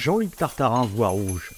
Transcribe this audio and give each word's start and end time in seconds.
Jean-Luc 0.00 0.34
Tartarin 0.34 0.86
voit 0.86 1.08
rouge. 1.08 1.52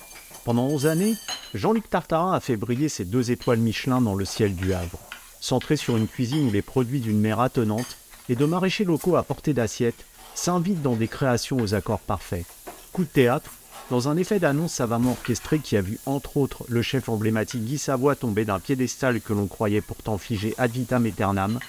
Pendant 0.45 0.65
11 0.65 0.87
années, 0.87 1.15
Jean-Luc 1.55 1.89
Tartarin 1.89 2.33
a 2.33 2.41
fait 2.41 2.57
briller 2.57 2.89
ses 2.89 3.05
deux 3.05 3.31
étoiles 3.31 3.61
Michelin 3.61 4.01
dans 4.01 4.17
le 4.17 4.25
ciel 4.25 4.57
du 4.57 4.75
Havre. 4.75 4.99
Centré 5.41 5.77
sur 5.77 5.97
une 5.97 6.09
cuisine 6.09 6.49
où 6.49 6.51
les 6.51 6.61
produits 6.61 6.99
d'une 6.99 7.21
mer 7.21 7.39
attenante 7.39 7.97
et 8.29 8.35
de 8.35 8.45
maraîchers 8.45 8.83
locaux 8.83 9.15
à 9.15 9.23
portée 9.23 9.55
d'assiette 9.55 10.05
s'invitent 10.35 10.83
dans 10.83 10.97
des 10.97 11.07
créations 11.07 11.59
aux 11.59 11.75
accords 11.75 12.01
parfaits. 12.01 12.45
Coup 12.93 13.05
de 13.05 13.09
théâtre, 13.09 13.53
dans 13.91 14.09
un 14.09 14.17
effet 14.17 14.41
d'annonce 14.41 14.73
savamment 14.73 15.13
orchestré 15.13 15.61
qui 15.61 15.77
a 15.77 15.81
vu 15.81 16.01
entre 16.05 16.37
autres 16.37 16.65
le 16.69 16.83
chef 16.83 17.09
emblématique 17.09 17.65
Guy 17.65 17.79
Savoie 17.79 18.17
tomber 18.17 18.45
d'un 18.45 18.59
piédestal 18.59 19.21
que 19.21 19.35
l'on 19.35 19.47
croyait 19.47 19.83
pourtant 19.83 20.19
figé 20.19 20.53
ad 20.59 20.73
vitam 20.73 21.07
aeternam, 21.07 21.61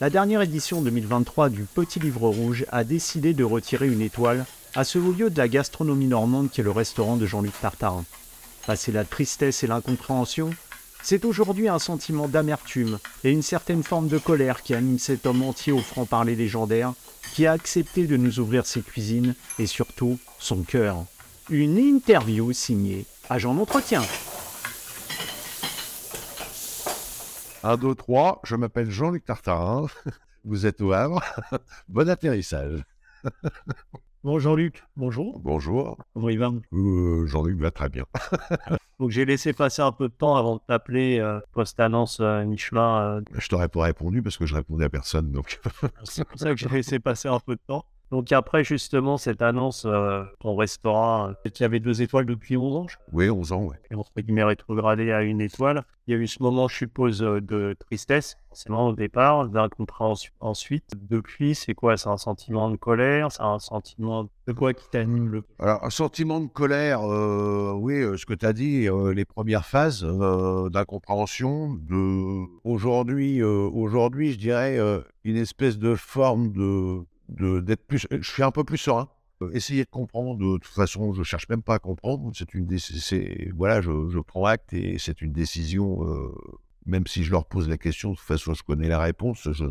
la 0.00 0.10
dernière 0.10 0.42
édition 0.42 0.80
2023 0.80 1.48
du 1.48 1.64
Petit 1.64 1.98
Livre 1.98 2.28
Rouge 2.28 2.66
a 2.70 2.84
décidé 2.84 3.34
de 3.34 3.42
retirer 3.42 3.88
une 3.88 4.00
étoile 4.00 4.46
à 4.74 4.84
ce 4.84 4.98
haut 4.98 5.12
lieu 5.12 5.30
de 5.30 5.38
la 5.38 5.48
gastronomie 5.48 6.06
normande 6.06 6.50
qui 6.50 6.60
est 6.60 6.64
le 6.64 6.70
restaurant 6.70 7.16
de 7.16 7.26
Jean-Luc 7.26 7.58
Tartarin. 7.60 8.04
Passé 8.66 8.92
la 8.92 9.04
tristesse 9.04 9.62
et 9.62 9.66
l'incompréhension, 9.66 10.50
c'est 11.02 11.24
aujourd'hui 11.24 11.68
un 11.68 11.78
sentiment 11.78 12.28
d'amertume 12.28 12.98
et 13.24 13.30
une 13.30 13.42
certaine 13.42 13.82
forme 13.82 14.08
de 14.08 14.18
colère 14.18 14.62
qui 14.62 14.74
anime 14.74 14.98
cet 14.98 15.26
homme 15.26 15.42
entier 15.42 15.72
au 15.72 15.80
franc-parler 15.80 16.36
légendaire 16.36 16.92
qui 17.34 17.46
a 17.46 17.52
accepté 17.52 18.06
de 18.06 18.16
nous 18.16 18.38
ouvrir 18.38 18.66
ses 18.66 18.82
cuisines 18.82 19.34
et 19.58 19.66
surtout 19.66 20.18
son 20.38 20.62
cœur. 20.62 21.04
Une 21.48 21.78
interview 21.78 22.52
signée 22.52 23.06
Agent 23.28 23.54
d'entretien. 23.54 24.02
1, 27.62 27.76
2, 27.76 27.94
3, 27.94 28.40
je 28.44 28.56
m'appelle 28.56 28.90
Jean-Luc 28.90 29.24
Tartarin, 29.24 29.86
vous 30.44 30.66
êtes 30.66 30.80
au 30.80 30.92
Havre, 30.92 31.22
bon 31.88 32.08
atterrissage. 32.08 32.82
Bon 34.22 34.38
Jean-Luc, 34.38 34.84
bonjour. 34.96 35.40
Bonjour. 35.40 35.96
Comment 36.12 36.28
il 36.28 36.38
va? 36.38 36.50
Euh, 36.74 37.26
Jean-Luc 37.26 37.58
va 37.58 37.70
très 37.70 37.88
bien. 37.88 38.04
Donc 39.00 39.08
j'ai 39.10 39.24
laissé 39.24 39.54
passer 39.54 39.80
un 39.80 39.92
peu 39.92 40.08
de 40.08 40.12
temps 40.12 40.36
avant 40.36 40.56
de 40.56 40.60
t'appeler 40.66 41.18
euh, 41.18 41.40
post-annonce 41.52 42.18
euh, 42.20 42.44
Michelin. 42.44 43.00
euh, 43.00 43.20
Je 43.38 43.48
t'aurais 43.48 43.68
pas 43.68 43.84
répondu 43.84 44.22
parce 44.22 44.36
que 44.36 44.44
je 44.44 44.54
répondais 44.54 44.84
à 44.84 44.90
personne, 44.90 45.32
donc 45.32 45.58
c'est 46.04 46.24
pour 46.28 46.38
ça 46.38 46.50
que 46.50 46.56
j'ai 46.58 46.68
laissé 46.68 46.98
passer 46.98 47.28
un 47.28 47.40
peu 47.40 47.54
de 47.54 47.60
temps. 47.66 47.86
Donc 48.10 48.32
après 48.32 48.64
justement 48.64 49.16
cette 49.18 49.40
annonce, 49.40 49.84
euh, 49.86 50.24
ton 50.40 50.56
restaurant, 50.56 51.28
euh, 51.28 51.50
qui 51.52 51.62
avait 51.64 51.78
deux 51.80 52.02
étoiles 52.02 52.26
depuis 52.26 52.56
11 52.56 52.76
ans, 52.76 52.86
oui, 53.12 53.30
11 53.30 53.52
ans, 53.52 53.64
ouais. 53.66 53.76
et 53.90 53.94
entre 53.94 54.10
guillemets 54.18 54.42
rétrogradé 54.44 55.12
à 55.12 55.22
une 55.22 55.40
étoile. 55.40 55.84
Il 56.06 56.14
y 56.14 56.16
a 56.16 56.20
eu 56.20 56.26
ce 56.26 56.42
moment, 56.42 56.66
je 56.66 56.74
suppose, 56.76 57.22
euh, 57.22 57.40
de 57.40 57.76
tristesse, 57.78 58.36
forcément 58.48 58.88
au 58.88 58.94
départ, 58.94 59.48
d'incompréhension 59.48 60.32
ensuite. 60.40 60.84
Depuis, 61.08 61.54
c'est 61.54 61.74
quoi? 61.74 61.96
C'est 61.96 62.08
un 62.08 62.16
sentiment 62.16 62.68
de 62.68 62.74
colère? 62.76 63.30
C'est 63.30 63.42
un 63.42 63.60
sentiment 63.60 64.28
de 64.48 64.52
quoi 64.52 64.74
qui 64.74 64.88
t'anime 64.90 65.28
le 65.28 65.44
Alors, 65.60 65.84
un 65.84 65.90
sentiment 65.90 66.40
de 66.40 66.48
colère, 66.48 67.02
euh, 67.08 67.72
oui, 67.76 68.02
ce 68.18 68.26
que 68.26 68.34
tu 68.34 68.44
as 68.44 68.52
dit, 68.52 68.88
euh, 68.88 69.14
les 69.14 69.24
premières 69.24 69.64
phases 69.66 70.02
d'incompréhension, 70.72 71.74
de 71.74 72.44
aujourd'hui, 72.64 73.42
aujourd'hui, 73.42 74.32
je 74.32 74.38
dirais 74.38 74.78
une 75.24 75.36
espèce 75.36 75.78
de 75.78 75.94
forme 75.94 76.50
de- 76.52 77.02
d'être 77.38 77.86
plus, 77.86 78.06
je 78.10 78.28
suis 78.30 78.42
un 78.42 78.50
peu 78.50 78.64
plus 78.64 78.78
serein. 78.78 79.08
Euh, 79.42 79.50
Essayer 79.52 79.84
de 79.84 79.90
comprendre, 79.90 80.38
de 80.38 80.58
toute 80.58 80.72
façon, 80.74 81.12
je 81.12 81.22
cherche 81.22 81.48
même 81.48 81.62
pas 81.62 81.74
à 81.76 81.78
comprendre. 81.78 82.30
C'est 82.34 82.54
une, 82.54 82.78
c'est 82.78 83.50
voilà, 83.56 83.80
je, 83.80 84.08
je 84.10 84.18
prends 84.20 84.44
acte 84.44 84.72
et 84.72 84.98
c'est 84.98 85.22
une 85.22 85.32
décision. 85.32 86.04
euh, 86.06 86.32
même 86.86 87.06
si 87.06 87.24
je 87.24 87.30
leur 87.30 87.46
pose 87.46 87.68
la 87.68 87.76
question, 87.78 88.12
de 88.12 88.16
toute 88.16 88.24
façon, 88.26 88.54
je 88.54 88.62
connais 88.62 88.88
la 88.88 88.98
réponse. 88.98 89.48
Je 89.52 89.64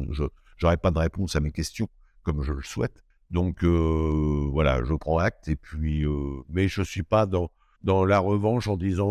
j'aurai 0.57 0.77
pas 0.77 0.91
de 0.91 0.99
réponse 0.99 1.35
à 1.35 1.39
mes 1.39 1.51
questions 1.51 1.87
comme 2.23 2.43
je 2.43 2.51
le 2.53 2.61
souhaite. 2.63 3.03
Donc 3.31 3.63
euh, 3.63 4.47
voilà, 4.51 4.83
je 4.83 4.93
prends 4.93 5.17
acte 5.19 5.47
et 5.47 5.55
puis, 5.55 6.05
mais 6.49 6.67
je 6.67 6.81
suis 6.81 7.03
pas 7.03 7.25
dans 7.25 7.49
dans 7.83 8.03
la 8.05 8.19
revanche 8.19 8.67
en 8.67 8.75
disant 8.77 9.07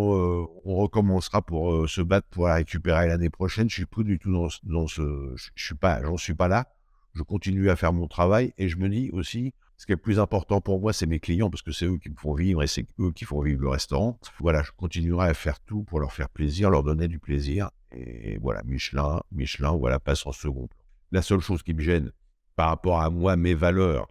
on 0.65 0.75
recommencera 0.77 1.41
pour 1.43 1.89
se 1.89 2.03
battre 2.03 2.29
pour 2.29 2.49
la 2.49 2.55
récupérer 2.57 3.07
l'année 3.09 3.31
prochaine. 3.31 3.69
Je 3.71 3.75
suis 3.77 3.87
plus 3.87 4.05
du 4.05 4.19
tout 4.19 4.33
dans, 4.33 4.49
dans 4.65 4.87
ce, 4.87 5.33
je 5.37 5.65
suis 5.65 5.75
pas, 5.75 6.03
j'en 6.03 6.17
suis 6.17 6.35
pas 6.35 6.49
là. 6.49 6.67
Je 7.15 7.23
continue 7.23 7.71
à 7.71 7.77
faire 7.77 7.93
mon 7.93 8.07
travail 8.07 8.53
et 8.59 8.69
je 8.69 8.77
me 8.77 8.89
dis 8.89 9.11
aussi, 9.13 9.55
ce 9.77 9.87
qui 9.87 9.93
est 9.93 9.97
le 9.97 10.01
plus 10.01 10.19
important 10.19 10.61
pour 10.61 10.81
moi, 10.81 10.93
c'est 10.93 11.07
mes 11.07 11.21
clients 11.21 11.51
parce 11.51 11.63
que 11.63 11.73
c'est 11.73 11.87
eux 11.87 11.99
qui 11.99 12.11
me 12.11 12.17
font 12.17 12.35
vivre 12.35 12.63
et 12.63 12.67
c'est 12.67 12.87
eux 13.01 13.13
qui 13.13 13.25
font 13.25 13.41
vivre 13.41 13.63
le 13.63 13.69
restaurant. 13.69 14.19
Voilà, 14.41 14.63
je 14.63 14.73
continuerai 14.73 15.29
à 15.29 15.35
faire 15.35 15.61
tout 15.61 15.85
pour 15.85 16.01
leur 16.01 16.13
faire 16.13 16.29
plaisir, 16.29 16.71
leur 16.71 16.83
donner 16.83 17.09
du 17.09 17.19
plaisir. 17.19 17.71
Et 17.93 18.39
voilà, 18.39 18.63
Michelin, 18.65 19.21
Michelin, 19.33 19.73
voilà, 19.77 19.99
passe 19.99 20.27
en 20.27 20.33
second 20.33 20.67
plan. 20.67 20.79
La 21.11 21.23
seule 21.23 21.41
chose 21.41 21.63
qui 21.63 21.75
me 21.75 21.81
gêne 21.81 22.13
par 22.57 22.69
rapport 22.71 23.01
à 23.01 23.09
moi, 23.09 23.37
mes 23.37 23.55
valeurs, 23.55 24.09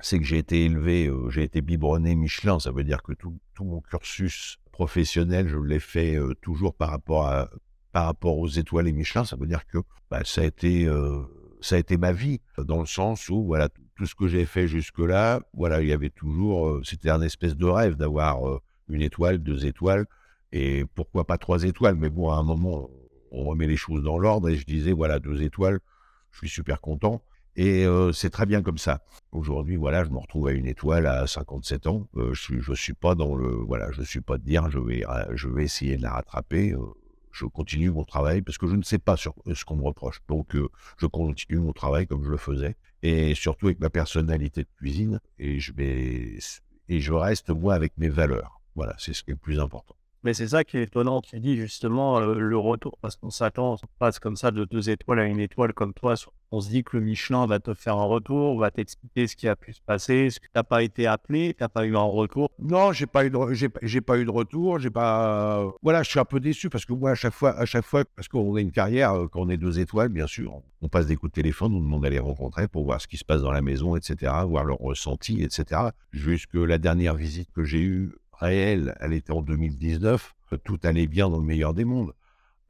c'est 0.00 0.18
que 0.18 0.24
j'ai 0.24 0.38
été 0.38 0.66
élevé, 0.66 1.06
euh, 1.06 1.30
j'ai 1.30 1.42
été 1.42 1.62
biberonné 1.62 2.14
Michelin. 2.14 2.58
Ça 2.60 2.70
veut 2.70 2.84
dire 2.84 3.02
que 3.02 3.12
tout, 3.12 3.38
mon 3.60 3.80
cursus 3.80 4.58
professionnel, 4.70 5.48
je 5.48 5.56
l'ai 5.56 5.80
fait 5.80 6.16
euh, 6.16 6.34
toujours 6.42 6.74
par 6.74 6.90
rapport 6.90 7.26
à 7.26 7.48
par 7.92 8.04
rapport 8.04 8.36
aux 8.38 8.48
étoiles 8.48 8.86
et 8.88 8.92
Michelin. 8.92 9.24
Ça 9.24 9.36
veut 9.36 9.46
dire 9.46 9.66
que 9.66 9.78
bah, 10.10 10.20
ça 10.24 10.42
a 10.42 10.44
été 10.44 10.86
euh, 10.86 11.22
ça 11.60 11.76
a 11.76 11.78
été 11.78 11.96
ma 11.96 12.12
vie 12.12 12.40
dans 12.58 12.80
le 12.80 12.86
sens 12.86 13.28
où 13.28 13.44
voilà 13.44 13.68
tout 13.96 14.06
ce 14.06 14.14
que 14.14 14.28
j'ai 14.28 14.44
fait 14.44 14.68
jusque 14.68 14.98
là, 14.98 15.40
voilà 15.54 15.82
il 15.82 15.88
y 15.88 15.92
avait 15.92 16.10
toujours 16.10 16.68
euh, 16.68 16.82
c'était 16.84 17.10
un 17.10 17.22
espèce 17.22 17.56
de 17.56 17.66
rêve 17.66 17.96
d'avoir 17.96 18.48
euh, 18.48 18.60
une 18.88 19.02
étoile, 19.02 19.38
deux 19.38 19.66
étoiles 19.66 20.06
et 20.52 20.84
pourquoi 20.94 21.26
pas 21.26 21.38
trois 21.38 21.64
étoiles. 21.64 21.96
Mais 21.96 22.10
bon 22.10 22.30
à 22.30 22.36
un 22.36 22.42
moment 22.42 22.88
on 23.30 23.44
remet 23.44 23.66
les 23.66 23.76
choses 23.76 24.02
dans 24.02 24.18
l'ordre 24.18 24.48
et 24.48 24.56
je 24.56 24.64
disais 24.64 24.92
voilà 24.92 25.18
deux 25.18 25.42
étoiles, 25.42 25.80
je 26.32 26.38
suis 26.38 26.48
super 26.48 26.80
content. 26.80 27.22
Et 27.56 27.84
euh, 27.84 28.12
c'est 28.12 28.30
très 28.30 28.46
bien 28.46 28.62
comme 28.62 28.78
ça. 28.78 29.02
Aujourd'hui, 29.32 29.74
voilà, 29.74 30.04
je 30.04 30.10
me 30.10 30.18
retrouve 30.18 30.46
à 30.46 30.52
une 30.52 30.66
étoile 30.66 31.06
à 31.06 31.26
57 31.26 31.88
ans. 31.88 32.06
Je 32.14 32.40
suis, 32.40 32.60
je 32.60 32.72
suis 32.72 32.92
pas 32.92 33.16
dans 33.16 33.34
le, 33.34 33.48
voilà, 33.48 33.90
je 33.90 34.02
suis 34.02 34.20
pas 34.20 34.38
de 34.38 34.44
dire, 34.44 34.70
je 34.70 34.78
vais, 34.78 35.02
je 35.34 35.48
vais 35.48 35.64
essayer 35.64 35.96
de 35.96 36.02
la 36.02 36.12
rattraper. 36.12 36.76
Je 37.38 37.46
continue 37.46 37.90
mon 37.90 38.04
travail 38.04 38.42
parce 38.42 38.58
que 38.58 38.66
je 38.66 38.74
ne 38.74 38.82
sais 38.82 38.98
pas 38.98 39.16
sur 39.16 39.34
ce 39.52 39.64
qu'on 39.64 39.76
me 39.76 39.84
reproche. 39.84 40.20
Donc, 40.28 40.56
euh, 40.56 40.68
je 40.96 41.06
continue 41.06 41.58
mon 41.60 41.72
travail 41.72 42.06
comme 42.06 42.24
je 42.24 42.30
le 42.30 42.36
faisais 42.36 42.76
et 43.02 43.34
surtout 43.34 43.66
avec 43.66 43.80
ma 43.80 43.90
personnalité 43.90 44.62
de 44.62 44.68
cuisine 44.76 45.20
et 45.38 45.60
je 45.60 45.72
et 46.90 47.00
je 47.00 47.12
reste 47.12 47.50
moi 47.50 47.74
avec 47.74 47.92
mes 47.98 48.08
valeurs. 48.08 48.60
Voilà, 48.74 48.94
c'est 48.98 49.12
ce 49.12 49.22
qui 49.22 49.30
est 49.30 49.34
le 49.34 49.38
plus 49.38 49.60
important. 49.60 49.97
Mais 50.28 50.34
c'est 50.34 50.48
ça 50.48 50.62
qui 50.62 50.76
est 50.76 50.82
étonnant, 50.82 51.22
tu 51.22 51.40
dis 51.40 51.56
justement 51.56 52.18
euh, 52.18 52.34
le 52.34 52.58
retour, 52.58 52.98
parce 53.00 53.16
qu'on 53.16 53.30
s'attend, 53.30 53.76
on 53.76 53.86
passe 53.98 54.18
comme 54.18 54.36
ça 54.36 54.50
de 54.50 54.66
deux 54.66 54.90
étoiles 54.90 55.20
à 55.20 55.24
une 55.24 55.40
étoile 55.40 55.72
comme 55.72 55.94
toi. 55.94 56.16
On 56.50 56.60
se 56.60 56.68
dit 56.68 56.84
que 56.84 56.98
le 56.98 57.02
Michelin 57.02 57.46
va 57.46 57.60
te 57.60 57.72
faire 57.72 57.96
un 57.96 58.04
retour, 58.04 58.58
va 58.58 58.70
t'expliquer 58.70 59.26
ce 59.26 59.36
qui 59.36 59.48
a 59.48 59.56
pu 59.56 59.72
se 59.72 59.80
passer, 59.80 60.28
ce 60.28 60.38
que 60.38 60.44
tu 60.44 60.50
n'as 60.54 60.64
pas 60.64 60.82
été 60.82 61.06
appelé, 61.06 61.54
tu 61.56 61.62
n'as 61.64 61.70
pas 61.70 61.86
eu 61.86 61.96
un 61.96 62.02
retour? 62.02 62.50
Non, 62.58 62.92
j'ai 62.92 63.06
pas 63.06 63.24
eu 63.24 63.30
de, 63.30 63.38
j'ai, 63.54 63.70
j'ai 63.80 64.02
pas 64.02 64.18
eu 64.18 64.26
de 64.26 64.30
retour, 64.30 64.78
j'ai 64.78 64.90
pas, 64.90 65.66
voilà, 65.82 66.02
je 66.02 66.10
suis 66.10 66.20
un 66.20 66.26
peu 66.26 66.40
déçu 66.40 66.68
parce 66.68 66.84
que 66.84 66.92
moi, 66.92 67.12
à 67.12 67.14
chaque 67.14 67.32
fois, 67.32 67.58
à 67.58 67.64
chaque 67.64 67.86
fois, 67.86 68.04
parce 68.14 68.28
qu'on 68.28 68.54
a 68.56 68.60
une 68.60 68.70
carrière, 68.72 69.14
euh, 69.14 69.28
quand 69.28 69.40
on 69.40 69.48
est 69.48 69.56
deux 69.56 69.78
étoiles, 69.80 70.10
bien 70.10 70.26
sûr, 70.26 70.52
on- 70.56 70.62
on 70.82 70.88
passe 70.88 71.06
des 71.06 71.16
coups 71.16 71.32
de 71.32 71.36
téléphone, 71.36 71.74
on 71.74 71.80
demande 71.80 72.04
à 72.04 72.10
les 72.10 72.18
rencontrer 72.18 72.68
pour 72.68 72.84
voir 72.84 73.00
ce 73.00 73.06
qui 73.08 73.16
se 73.16 73.24
passe 73.24 73.40
dans 73.40 73.50
la 73.52 73.62
maison, 73.62 73.96
etc., 73.96 74.30
voir 74.46 74.64
leur 74.64 74.76
ressenti, 74.78 75.42
etc. 75.42 75.80
Jusque 76.12 76.54
la 76.54 76.76
dernière 76.76 77.14
visite 77.14 77.48
que 77.54 77.64
j'ai 77.64 77.80
eue 77.80 78.12
réelle, 78.38 78.96
elle 79.00 79.12
était 79.12 79.32
en 79.32 79.42
2019, 79.42 80.34
euh, 80.52 80.56
tout 80.64 80.78
allait 80.82 81.06
bien 81.06 81.28
dans 81.28 81.38
le 81.38 81.44
meilleur 81.44 81.74
des 81.74 81.84
mondes. 81.84 82.12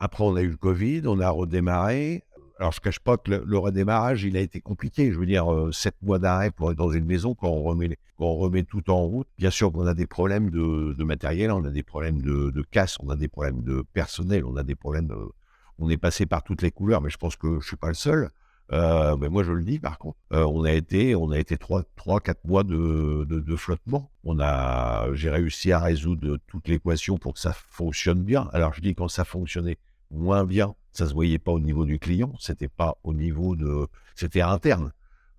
Après, 0.00 0.24
on 0.24 0.36
a 0.36 0.42
eu 0.42 0.48
le 0.48 0.56
Covid, 0.56 1.02
on 1.06 1.20
a 1.20 1.30
redémarré. 1.30 2.24
Alors, 2.58 2.72
je 2.72 2.80
cache 2.80 2.98
pas 2.98 3.16
que 3.16 3.30
le, 3.30 3.58
redémarrage, 3.58 4.24
il 4.24 4.36
a 4.36 4.40
été 4.40 4.60
compliqué. 4.60 5.12
Je 5.12 5.18
veux 5.18 5.26
dire, 5.26 5.52
euh, 5.52 5.70
sept 5.72 5.94
mois 6.02 6.18
d'arrêt 6.18 6.50
pour 6.50 6.70
être 6.72 6.76
dans 6.76 6.90
une 6.90 7.04
maison 7.04 7.34
quand 7.34 7.48
on 7.48 7.62
remet, 7.62 7.96
quand 8.16 8.26
on 8.26 8.36
remet 8.36 8.64
tout 8.64 8.90
en 8.90 9.02
route. 9.02 9.28
Bien 9.38 9.50
sûr 9.50 9.70
qu'on 9.70 9.86
a 9.86 9.94
des 9.94 10.06
problèmes 10.06 10.50
de, 10.50 11.04
matériel, 11.04 11.52
on 11.52 11.64
a 11.64 11.70
des 11.70 11.84
problèmes 11.84 12.20
de, 12.20 12.62
casse, 12.70 12.96
on 13.00 13.10
a 13.10 13.16
des 13.16 13.28
problèmes 13.28 13.62
de 13.62 13.84
personnel, 13.92 14.44
on 14.44 14.56
a 14.56 14.62
des 14.64 14.74
problèmes. 14.74 15.06
de- 15.06 15.32
on 15.80 15.88
est 15.88 15.96
passé 15.96 16.26
par 16.26 16.42
toutes 16.42 16.62
les 16.62 16.72
couleurs, 16.72 17.00
mais 17.00 17.10
je 17.10 17.18
pense 17.18 17.36
que 17.36 17.60
je 17.60 17.66
suis 17.66 17.76
pas 17.76 17.88
le 17.88 17.94
seul. 17.94 18.30
Euh, 18.72 19.16
mais 19.16 19.28
moi, 19.28 19.42
je 19.44 19.52
le 19.52 19.64
dis, 19.64 19.78
par 19.78 19.98
contre, 19.98 20.18
Euh, 20.32 20.44
on 20.44 20.64
a 20.64 20.72
été, 20.72 21.14
on 21.14 21.30
a 21.30 21.38
été 21.38 21.56
trois, 21.56 21.84
trois, 21.96 22.20
quatre 22.20 22.44
mois 22.44 22.64
de, 22.64 23.24
de, 23.28 23.56
flottement. 23.56 24.10
On 24.24 24.38
a, 24.40 25.08
j'ai 25.14 25.30
réussi 25.30 25.72
à 25.72 25.78
résoudre 25.80 26.36
toute 26.46 26.68
l'équation 26.68 27.16
pour 27.18 27.32
que 27.34 27.40
ça 27.40 27.52
fonctionne 27.54 28.22
bien. 28.22 28.48
Alors, 28.52 28.74
je 28.74 28.80
dis 28.82 28.94
quand 28.94 29.08
ça 29.08 29.24
fonctionnait 29.24 29.78
moins 30.10 30.44
bien, 30.44 30.74
ça 30.92 31.06
se 31.08 31.14
voyait 31.14 31.38
pas 31.38 31.52
au 31.52 31.60
niveau 31.60 31.84
du 31.86 31.98
client, 31.98 32.32
c'était 32.38 32.68
pas 32.68 32.96
au 33.04 33.14
niveau 33.14 33.56
de, 33.56 33.86
c'était 34.14 34.42
interne. 34.42 34.92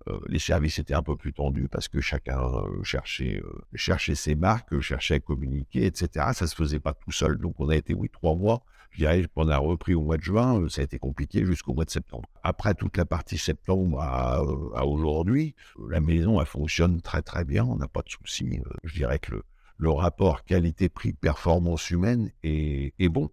Euh, 0.08 0.18
les 0.28 0.38
services 0.38 0.78
étaient 0.78 0.94
un 0.94 1.02
peu 1.02 1.16
plus 1.16 1.32
tendus 1.32 1.68
parce 1.68 1.86
que 1.88 2.00
chacun 2.00 2.40
cherchait, 2.82 3.42
cherchait 3.74 4.14
ses 4.14 4.34
marques, 4.34 4.80
cherchait 4.80 5.14
à 5.16 5.20
communiquer, 5.20 5.86
etc. 5.86 6.30
Ça 6.32 6.46
se 6.46 6.54
faisait 6.56 6.80
pas 6.80 6.94
tout 6.94 7.12
seul. 7.12 7.38
Donc 7.38 7.54
on 7.58 7.68
a 7.68 7.76
été, 7.76 7.94
oui, 7.94 8.08
trois 8.10 8.34
mois. 8.34 8.64
Je 8.90 8.98
dirais 8.98 9.24
qu'on 9.34 9.48
a 9.48 9.56
repris 9.56 9.94
au 9.94 10.02
mois 10.02 10.16
de 10.16 10.22
juin. 10.22 10.60
euh, 10.60 10.68
Ça 10.68 10.80
a 10.80 10.84
été 10.84 10.98
compliqué 10.98 11.44
jusqu'au 11.44 11.74
mois 11.74 11.84
de 11.84 11.90
septembre. 11.90 12.28
Après 12.42 12.74
toute 12.74 12.96
la 12.96 13.04
partie 13.04 13.38
septembre 13.38 14.00
à, 14.00 14.40
euh, 14.40 14.84
aujourd'hui, 14.84 15.54
euh, 15.78 15.88
la 15.90 16.00
maison 16.00 16.40
elle 16.40 16.46
fonctionne 16.46 17.00
très 17.00 17.22
très 17.22 17.44
bien. 17.44 17.64
On 17.64 17.76
n'a 17.76 17.88
pas 17.88 18.02
de 18.02 18.08
soucis. 18.10 18.60
Je 18.84 18.94
dirais 18.94 19.18
que 19.18 19.42
le, 19.78 19.90
rapport 19.90 20.44
qualité-prix-performance 20.44 21.90
humaine 21.90 22.30
est, 22.42 23.08
bon. 23.08 23.30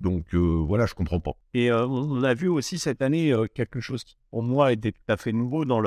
Donc 0.00 0.34
voilà, 0.34 0.86
je 0.86 0.94
comprends 0.94 1.20
pas. 1.20 1.32
Et 1.54 1.70
on 1.72 2.22
a 2.24 2.34
vu 2.34 2.48
aussi 2.48 2.78
cette 2.78 3.00
année 3.00 3.32
quelque 3.54 3.80
chose 3.80 4.02
qui, 4.02 4.16
pour 4.30 4.42
moi, 4.42 4.72
était 4.72 4.90
tout 4.92 5.00
à 5.08 5.16
fait 5.16 5.32
nouveau 5.32 5.64
dans 5.64 5.80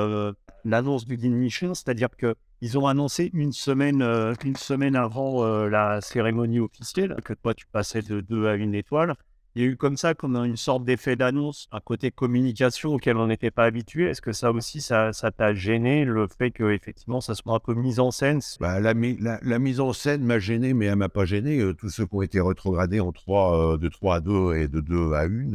l'annonce 0.64 1.06
du 1.06 1.18
guide 1.18 1.50
c'est-à-dire 1.50 2.08
que 2.16 2.34
ils 2.60 2.78
ont 2.78 2.86
annoncé 2.86 3.30
une 3.34 3.52
semaine, 3.52 4.02
euh, 4.02 4.34
une 4.44 4.56
semaine 4.56 4.96
avant 4.96 5.44
euh, 5.44 5.68
la 5.68 6.00
cérémonie 6.00 6.60
officielle 6.60 7.16
que 7.24 7.32
toi 7.32 7.54
tu 7.54 7.66
passais 7.66 8.02
de 8.02 8.20
2 8.20 8.48
à 8.48 8.52
1 8.52 8.72
étoile. 8.72 9.14
Il 9.54 9.62
y 9.62 9.64
a 9.64 9.68
eu 9.68 9.76
comme 9.76 9.96
ça, 9.96 10.14
comme 10.14 10.36
une 10.36 10.56
sorte 10.56 10.84
d'effet 10.84 11.16
d'annonce, 11.16 11.68
un 11.72 11.80
côté 11.80 12.10
communication 12.12 12.94
auquel 12.94 13.16
on 13.16 13.26
n'était 13.26 13.50
pas 13.50 13.64
habitué. 13.64 14.04
Est-ce 14.04 14.20
que 14.20 14.32
ça 14.32 14.52
aussi, 14.52 14.80
ça 14.80 15.12
ça 15.12 15.32
t'a 15.32 15.54
gêné, 15.54 16.04
le 16.04 16.28
fait 16.28 16.50
que 16.50 16.70
effectivement 16.70 17.20
ça 17.20 17.34
soit 17.34 17.54
un 17.54 17.58
peu 17.58 17.74
mis 17.74 17.98
en 17.98 18.10
scène? 18.10 18.40
Bah, 18.60 18.78
la, 18.78 18.94
mise 18.94 19.80
en 19.80 19.92
scène 19.92 20.22
m'a 20.22 20.38
gêné, 20.38 20.74
mais 20.74 20.86
elle 20.86 20.96
m'a 20.96 21.08
pas 21.08 21.24
gêné. 21.24 21.58
Euh, 21.58 21.74
tous 21.74 21.88
ceux 21.88 22.06
qui 22.06 22.14
ont 22.14 22.22
été 22.22 22.40
rétrogradés 22.40 23.00
en 23.00 23.10
3, 23.10 23.78
de 23.78 23.88
3 23.88 24.16
à 24.16 24.20
2 24.20 24.54
et 24.56 24.68
de 24.68 24.80
2 24.80 25.12
à 25.14 25.24
1, 25.24 25.54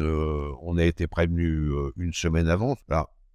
on 0.61 0.77
a 0.77 0.83
été 0.83 1.07
prévenus 1.07 1.71
une 1.95 2.13
semaine 2.13 2.47
avant. 2.47 2.75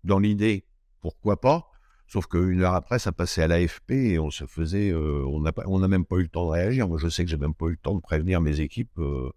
Dans 0.04 0.18
l'idée, 0.18 0.64
pourquoi 1.00 1.40
pas? 1.40 1.67
Sauf 2.08 2.26
qu'une 2.26 2.62
heure 2.62 2.74
après, 2.74 2.98
ça 2.98 3.12
passait 3.12 3.42
à 3.42 3.48
l'AFP 3.48 3.90
et 3.90 4.18
on 4.18 4.30
se 4.30 4.46
faisait. 4.46 4.90
Euh, 4.90 5.24
on 5.26 5.78
n'a 5.78 5.88
même 5.88 6.06
pas 6.06 6.16
eu 6.16 6.22
le 6.22 6.28
temps 6.28 6.46
de 6.46 6.52
réagir. 6.52 6.88
Moi, 6.88 6.96
je 6.98 7.08
sais 7.08 7.22
que 7.22 7.30
j'ai 7.30 7.36
même 7.36 7.52
pas 7.52 7.66
eu 7.66 7.72
le 7.72 7.76
temps 7.76 7.94
de 7.94 8.00
prévenir 8.00 8.40
mes 8.40 8.60
équipes. 8.60 8.98
Euh, 8.98 9.30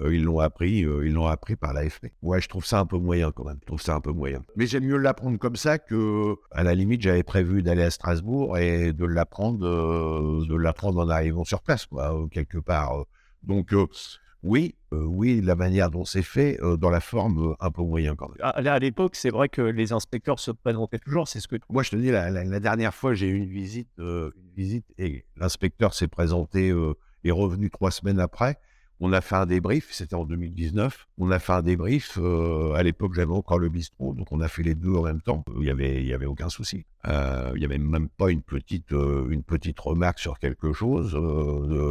euh, 0.00 0.14
ils 0.14 0.24
l'ont 0.24 0.40
appris, 0.40 0.78
ils 0.78 1.12
l'ont 1.12 1.26
appris 1.26 1.54
par 1.54 1.74
l'AFP. 1.74 2.12
Ouais, 2.22 2.40
je 2.40 2.48
trouve 2.48 2.64
ça 2.64 2.80
un 2.80 2.86
peu 2.86 2.96
moyen 2.96 3.30
quand 3.30 3.44
même. 3.44 3.58
Je 3.60 3.66
trouve 3.66 3.82
ça 3.82 3.94
un 3.94 4.00
peu 4.00 4.10
moyen. 4.10 4.42
Mais 4.56 4.66
j'aime 4.66 4.84
mieux 4.84 4.96
l'apprendre 4.96 5.38
comme 5.38 5.54
ça 5.54 5.78
que, 5.78 6.34
à 6.50 6.62
la 6.62 6.74
limite, 6.74 7.02
j'avais 7.02 7.22
prévu 7.22 7.62
d'aller 7.62 7.82
à 7.82 7.90
Strasbourg 7.90 8.56
et 8.56 8.94
de 8.94 9.04
l'apprendre, 9.04 9.58
de 10.48 10.56
l'apprendre 10.56 11.02
en 11.02 11.10
arrivant 11.10 11.44
sur 11.44 11.60
place, 11.60 11.84
quoi, 11.84 12.26
quelque 12.32 12.58
part. 12.58 13.04
Donc, 13.42 13.74
oui, 14.44 14.74
euh, 14.92 15.02
oui, 15.04 15.40
la 15.40 15.56
manière 15.56 15.90
dont 15.90 16.04
c'est 16.04 16.22
fait, 16.22 16.60
euh, 16.62 16.76
dans 16.76 16.90
la 16.90 17.00
forme, 17.00 17.52
euh, 17.52 17.54
un 17.60 17.70
peu 17.70 17.82
moyen 17.82 18.14
quand 18.14 18.28
même. 18.28 18.36
À, 18.42 18.50
à 18.50 18.78
l'époque, 18.78 19.16
c'est 19.16 19.30
vrai 19.30 19.48
que 19.48 19.62
les 19.62 19.92
inspecteurs 19.92 20.38
se 20.38 20.50
présentaient 20.50 20.98
toujours, 20.98 21.26
c'est 21.28 21.40
ce 21.40 21.48
que... 21.48 21.56
Moi, 21.70 21.82
je 21.82 21.90
te 21.90 21.96
dis, 21.96 22.10
la, 22.10 22.60
dernière 22.60 22.94
fois, 22.94 23.14
j'ai 23.14 23.26
eu 23.26 23.38
une 23.38 23.48
visite, 23.48 23.88
une 23.98 24.30
visite 24.54 24.84
et 24.98 25.24
l'inspecteur 25.36 25.94
s'est 25.94 26.08
présenté, 26.08 26.74
est 27.24 27.30
revenu 27.30 27.70
trois 27.70 27.90
semaines 27.90 28.20
après. 28.20 28.58
On 29.00 29.12
a 29.12 29.20
fait 29.20 29.34
un 29.34 29.46
débrief, 29.46 29.88
c'était 29.92 30.14
en 30.14 30.24
2019. 30.24 31.06
On 31.18 31.30
a 31.30 31.38
fait 31.38 31.52
un 31.52 31.62
débrief. 31.62 32.18
Euh, 32.20 32.72
à 32.74 32.82
l'époque, 32.82 33.14
j'avais 33.14 33.32
encore 33.32 33.58
le 33.58 33.68
bistrot, 33.68 34.14
donc 34.14 34.30
on 34.30 34.40
a 34.40 34.48
fait 34.48 34.62
les 34.62 34.74
deux 34.74 34.94
en 34.94 35.02
même 35.02 35.20
temps. 35.20 35.44
Il 35.56 35.62
n'y 35.62 35.70
avait, 35.70 36.12
avait 36.12 36.26
aucun 36.26 36.48
souci. 36.48 36.86
Euh, 37.06 37.50
il 37.54 37.58
n'y 37.58 37.64
avait 37.64 37.78
même 37.78 38.08
pas 38.08 38.30
une 38.30 38.42
petite, 38.42 38.92
euh, 38.92 39.28
une 39.30 39.42
petite 39.42 39.78
remarque 39.80 40.20
sur 40.20 40.38
quelque 40.38 40.72
chose. 40.72 41.12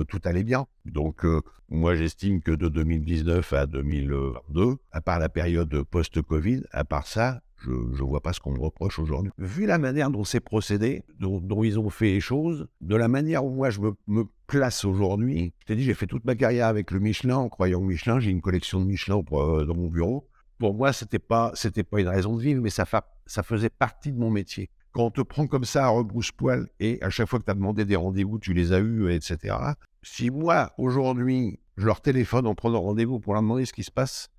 tout 0.07 0.21
allait 0.23 0.43
bien. 0.43 0.65
Donc, 0.85 1.25
moi, 1.69 1.95
j'estime 1.95 2.41
que 2.41 2.51
de 2.51 2.67
2019 2.69 3.53
à 3.53 3.65
2022, 3.65 4.75
à 4.91 5.01
part 5.01 5.19
la 5.19 5.29
période 5.29 5.83
post-Covid, 5.83 6.63
à 6.71 6.83
part 6.83 7.07
ça, 7.07 7.41
je 7.65 7.71
ne 7.71 8.07
vois 8.07 8.21
pas 8.21 8.33
ce 8.33 8.39
qu'on 8.39 8.51
me 8.51 8.59
reproche 8.59 8.99
aujourd'hui. 8.99 9.31
Vu 9.37 9.65
la 9.65 9.77
manière 9.77 10.09
dont 10.09 10.23
c'est 10.23 10.39
procédé, 10.39 11.03
dont, 11.19 11.63
ils 11.63 11.79
ont 11.79 11.89
fait 11.89 12.13
les 12.13 12.19
choses, 12.19 12.67
de 12.81 12.95
la 12.95 13.07
manière 13.07 13.45
où 13.45 13.49
moi 13.49 13.69
je 13.69 13.79
me, 13.79 14.25
place 14.57 14.85
aujourd'hui, 14.85 15.51
je 15.61 15.65
t'ai 15.65 15.75
dit, 15.75 15.83
j'ai 15.83 15.95
fait 15.95 16.05
toute 16.05 16.25
ma 16.25 16.35
carrière 16.35 16.67
avec 16.67 16.91
le 16.91 16.99
Michelin, 16.99 17.37
en 17.37 17.49
croyant 17.49 17.79
au 17.79 17.83
Michelin, 17.83 18.19
j'ai 18.19 18.29
une 18.29 18.41
collection 18.41 18.79
de 18.79 18.85
Michelin 18.85 19.19
euh, 19.31 19.65
dans 19.65 19.73
mon 19.73 19.87
bureau. 19.87 20.29
Pour 20.59 20.75
moi, 20.75 20.93
c'était 20.93 21.17
pas, 21.17 21.51
c'était 21.55 21.83
pas 21.83 21.99
une 21.99 22.07
raison 22.07 22.37
de 22.37 22.41
vivre, 22.43 22.61
mais 22.61 22.69
ça, 22.69 22.85
ça 23.25 23.41
faisait 23.41 23.71
partie 23.71 24.11
de 24.11 24.19
mon 24.19 24.29
métier. 24.29 24.69
Quand 24.91 25.05
on 25.05 25.09
te 25.09 25.21
prend 25.21 25.47
comme 25.47 25.65
ça 25.65 25.85
à 25.85 25.87
rebrousse-poil 25.87 26.69
et 26.79 27.01
à 27.01 27.09
chaque 27.09 27.27
fois 27.27 27.39
que 27.39 27.45
tu 27.45 27.49
as 27.49 27.55
demandé 27.55 27.83
des 27.83 27.95
rendez-vous, 27.95 28.37
tu 28.37 28.53
les 28.53 28.73
as 28.73 28.79
eus, 28.79 29.11
etc. 29.11 29.55
Si 30.03 30.29
moi, 30.29 30.71
aujourd'hui, 30.77 31.59
je 31.75 31.87
leur 31.87 32.01
téléphone 32.01 32.45
en 32.45 32.53
prenant 32.53 32.81
rendez-vous 32.81 33.19
pour 33.19 33.33
leur 33.33 33.41
demander 33.41 33.65
ce 33.65 33.73
qui 33.73 33.83
se 33.83 33.91
passe, 33.91 34.29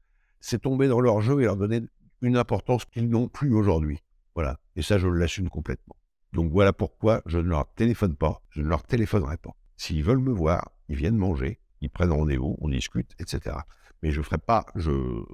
c'est 0.41 0.63
tomber 0.63 0.87
dans 0.87 1.01
leur 1.01 1.23
jeu 1.23 1.41
et 1.41 1.47
leur 1.47 1.57
donner 1.57 1.81
une 2.23 2.37
importance 2.37 2.85
qu'ils 2.85 3.09
n'ont 3.09 3.27
plus 3.27 3.53
aujourd'hui. 3.53 3.99
Voilà. 4.37 4.61
Et 4.77 4.83
ça, 4.83 4.97
je 4.97 5.09
l'assume 5.09 5.49
complètement. 5.49 5.97
Donc 6.33 6.53
voilà 6.53 6.73
pourquoi 6.73 7.21
je 7.27 7.39
ne 7.39 7.49
leur 7.49 7.67
téléphone 7.75 8.15
pas, 8.15 8.41
je 8.51 8.61
ne 8.61 8.69
leur 8.69 8.85
téléphonerai 8.85 9.39
pas. 9.39 9.57
S'ils 9.76 10.03
veulent 10.03 10.19
me 10.19 10.32
voir, 10.32 10.71
ils 10.88 10.97
viennent 10.97 11.17
manger, 11.17 11.59
ils 11.81 11.91
prennent 11.91 12.12
rendez-vous, 12.12 12.56
on 12.61 12.69
discute, 12.69 13.12
etc. 13.19 13.56
Mais 14.03 14.11
je 14.11 14.23
ferai 14.23 14.38
pas, 14.38 14.67
je, 14.75 14.91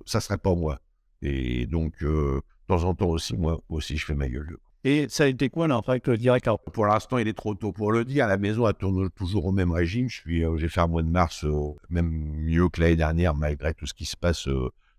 ça 0.06 0.20
serait 0.20 0.38
pas 0.38 0.54
moi. 0.54 0.80
Et 1.22 1.66
donc, 1.66 2.02
euh, 2.02 2.36
de 2.36 2.66
temps 2.66 2.84
en 2.84 2.94
temps 2.94 3.08
aussi, 3.08 3.36
moi 3.36 3.60
aussi, 3.68 3.96
je 3.96 4.06
fais 4.06 4.14
ma 4.14 4.28
gueule. 4.28 4.56
Et 4.84 5.06
ça 5.10 5.24
a 5.24 5.26
été 5.26 5.50
quoi 5.50 5.68
l'impact 5.68 6.08
direct 6.10 6.48
Pour 6.72 6.86
l'instant, 6.86 7.18
il 7.18 7.28
est 7.28 7.36
trop 7.36 7.54
tôt 7.54 7.72
pour 7.72 7.92
le 7.92 8.04
dire. 8.06 8.26
La 8.26 8.38
maison, 8.38 8.66
elle 8.66 8.74
tourne 8.74 9.10
toujours 9.10 9.44
au 9.44 9.52
même 9.52 9.72
régime. 9.72 10.08
Je 10.08 10.20
suis, 10.20 10.44
euh, 10.44 10.56
j'ai 10.56 10.68
fait 10.68 10.80
un 10.80 10.86
mois 10.86 11.02
de 11.02 11.10
mars, 11.10 11.44
euh, 11.44 11.72
même 11.90 12.08
mieux 12.08 12.68
que 12.70 12.80
l'année 12.80 12.96
dernière, 12.96 13.34
malgré 13.34 13.74
tout 13.74 13.86
ce 13.86 13.92
qui 13.92 14.06
se 14.06 14.16
passe 14.16 14.48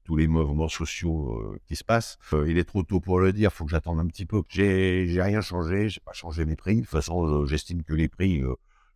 tous 0.03 0.15
les 0.15 0.27
mouvements 0.27 0.67
sociaux 0.67 1.39
euh, 1.39 1.59
qui 1.67 1.75
se 1.75 1.83
passent. 1.83 2.17
Euh, 2.33 2.49
il 2.49 2.57
est 2.57 2.63
trop 2.63 2.83
tôt 2.83 2.99
pour 2.99 3.19
le 3.19 3.33
dire, 3.33 3.49
il 3.53 3.55
faut 3.55 3.65
que 3.65 3.71
j'attende 3.71 3.99
un 3.99 4.07
petit 4.07 4.25
peu. 4.25 4.41
J'ai, 4.49 5.07
j'ai 5.07 5.21
rien 5.21 5.41
changé, 5.41 5.89
j'ai 5.89 6.01
pas 6.01 6.13
changé 6.13 6.45
mes 6.45 6.55
prix. 6.55 6.75
De 6.77 6.81
toute 6.81 6.89
façon, 6.89 7.25
euh, 7.25 7.45
j'estime 7.45 7.83
que 7.83 7.93
les 7.93 8.07
prix, 8.07 8.41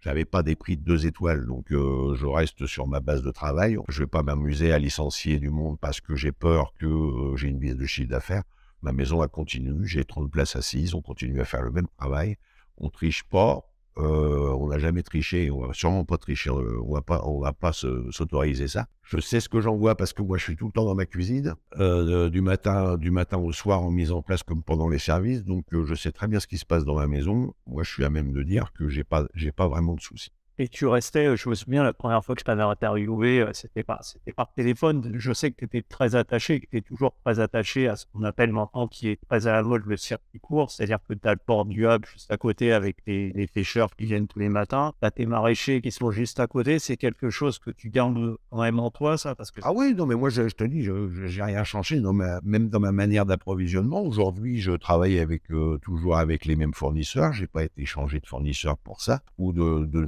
j'avais 0.06 0.24
pas 0.24 0.44
des 0.44 0.56
prix 0.56 0.78
de 0.78 0.84
deux 0.84 1.07
étoiles, 1.07 1.48
donc 1.48 1.66
je 1.72 2.25
reste 2.28 2.68
sur 2.68 2.86
ma 2.86 3.00
base 3.00 3.24
de 3.24 3.31
travail. 3.31 3.80
Je 3.90 4.04
vais 4.04 4.07
pas 4.07 4.22
m'amuser 4.22 4.72
à 4.72 4.78
licencier 4.78 5.40
du 5.40 5.50
monde 5.50 5.80
parce 5.80 6.00
que 6.00 6.16
j'ai 6.16 6.31
peur 6.31 6.74
que 6.80 7.34
j'ai 7.38 7.48
une 7.48 7.57
baisse 7.57 7.75
de 7.75 7.88
chiffre 7.88 8.10
d'affaires. 8.10 8.44
Ma 8.84 8.92
maison 8.92 9.22
a 9.22 9.28
continué, 9.28 9.88
j'ai 9.88 10.06
30 10.06 10.30
places 10.30 10.56
assises, 10.56 10.94
on 10.94 11.02
continue 11.02 11.42
à 11.42 11.46
faire 11.46 11.63
le 11.63 11.72
même 11.72 11.88
travail. 11.98 12.38
On 12.78 12.90
triche 12.90 13.24
pas, 13.24 13.63
euh, 13.97 14.53
on 14.59 14.68
n'a 14.68 14.77
jamais 14.77 15.03
triché, 15.03 15.50
on 15.50 15.68
va 15.68 15.74
sûrement 15.74 16.03
pas 16.03 16.18
tricher, 16.18 16.50
euh, 16.50 16.81
on 16.86 16.94
va 16.94 17.01
pas, 17.01 17.21
on 17.25 17.39
va 17.39 17.53
pas 17.53 17.71
s'autoriser 17.71 18.68
ça. 18.68 18.88
Je 19.03 19.19
sais 19.19 19.39
ce 19.39 19.47
que 19.47 19.62
j'en 19.62 19.75
vois 19.75 19.95
parce 19.95 20.12
que 20.12 20.21
moi 20.21 20.38
je 20.38 20.44
suis 20.44 20.56
tout 20.57 20.65
le 20.65 20.71
temps 20.71 20.83
dans 20.83 20.95
ma 20.95 21.06
cuisine, 21.06 21.56
euh, 21.80 22.30
du 22.30 22.42
matin, 22.42 22.97
du 22.97 23.12
matin 23.12 23.38
au 23.38 23.53
soir 23.53 23.81
en 23.81 23.92
mise 23.92 24.12
en 24.12 24.21
place 24.21 24.44
comme 24.44 24.63
pendant 24.63 24.89
les 24.89 25.00
services, 25.00 25.45
donc 25.45 25.65
je 25.71 25.95
sais 25.95 26.12
très 26.12 26.27
bien 26.27 26.39
ce 26.39 26.47
qui 26.47 26.57
se 26.57 26.65
passe 26.65 26.83
dans 26.83 26.95
ma 26.95 27.07
maison. 27.07 27.53
Moi 27.68 27.83
je 27.83 27.92
suis 27.92 28.03
à 28.03 28.09
même 28.09 28.33
de 28.33 28.44
dire 28.44 28.74
que 28.74 28.89
j'ai 28.89 29.03
pas, 29.03 29.25
j'ai 29.33 29.53
pas 29.53 29.68
vraiment 29.68 29.94
de 29.94 30.01
soucis. 30.01 30.31
Et 30.57 30.69
tu 30.69 30.88
restais, 30.88 31.28
euh, 31.28 31.36
je 31.36 31.50
me 31.50 31.56
souviens, 31.56 31.84
la 31.84 31.92
première 31.92 32.24
fois 32.24 32.34
que 32.34 32.40
je 32.40 32.46
t'avais 32.46 32.63
interviewé, 32.63 33.42
euh, 33.42 33.50
c'était 33.52 33.84
par, 33.84 34.04
c'était 34.06 34.31
par 34.31 34.54
téléphone. 34.54 35.12
Je 35.16 35.34
sais 35.34 35.52
que 35.52 35.57
tu 35.57 35.66
étais 35.66 35.81
très 35.81 36.16
attaché, 36.16 36.62
que 36.62 36.68
tu 36.68 36.78
es 36.78 36.81
toujours 36.81 37.13
très 37.25 37.42
attaché 37.42 37.90
à 37.90 37.98
ce 37.98 38.06
qu'on 38.06 38.24
appelle 38.24 38.54
maintenant, 38.54 38.88
qui 38.88 39.10
est 39.10 39.19
très 39.28 39.48
à 39.48 39.54
la 39.54 39.63
mode, 39.63 39.84
le 39.86 39.98
circuit 39.98 40.40
court. 40.40 40.72
C'est-à-dire 40.72 41.00
que 41.10 41.13
tu 41.13 41.28
as 41.28 41.34
le 41.34 41.40
port 41.46 41.66
du 41.66 41.86
hub 41.86 42.06
juste 42.06 42.31
à 42.31 42.38
côté 42.38 42.72
avec 42.72 42.96
les, 43.06 43.34
les 43.34 43.48
pêcheurs 43.48 43.94
qui 43.98 44.06
viennent 44.06 44.28
tous 44.28 44.40
les 44.40 44.48
matins. 44.48 44.94
Tu 45.02 45.06
as 45.06 45.12
tes 45.12 45.25
maraîchers 45.25 45.81
qui 45.81 45.92
sont 45.92 46.12
juste 46.12 46.40
à 46.40 46.48
côté. 46.48 46.80
C'est 46.80 46.96
quelque 46.96 47.30
chose 47.30 47.60
que 47.60 47.72
tu 47.72 47.90
gardes 47.90 48.38
quand 48.50 48.62
même 48.62 48.80
en 48.80 48.92
toi, 48.92 49.18
ça 49.18 49.36
parce 49.36 49.51
que 49.51 49.60
Ah 49.62 49.74
oui, 49.74 49.94
non, 49.94 50.06
mais 50.06 50.16
moi, 50.16 50.30
je, 50.30 50.44
te 50.44 50.63
dis, 50.63 50.84
je 50.84 50.94
n'ai 50.94 51.44
rien 51.44 51.66
changé, 51.66 52.00
mais 52.00 52.25
même 52.44 52.69
dans 52.69 52.80
ma 52.80 52.94
manière 52.94 53.25
d'approvisionnement. 53.25 54.04
Aujourd'hui, 54.04 54.62
je 54.62 54.72
travaille 54.72 55.19
avec, 55.19 55.51
euh, 55.51 55.78
toujours 55.80 56.18
avec 56.18 56.46
les 56.46 56.56
mêmes 56.56 56.74
fournisseurs. 56.74 57.34
J'ai 57.34 57.48
pas 57.48 57.66
été 57.66 57.86
changé 57.86 58.22
de 58.22 58.25
fournisseur 58.25 58.78
pour 58.78 59.01
ça 59.01 59.22
ou 59.38 59.51
de, 59.51 59.86
de 59.86 60.08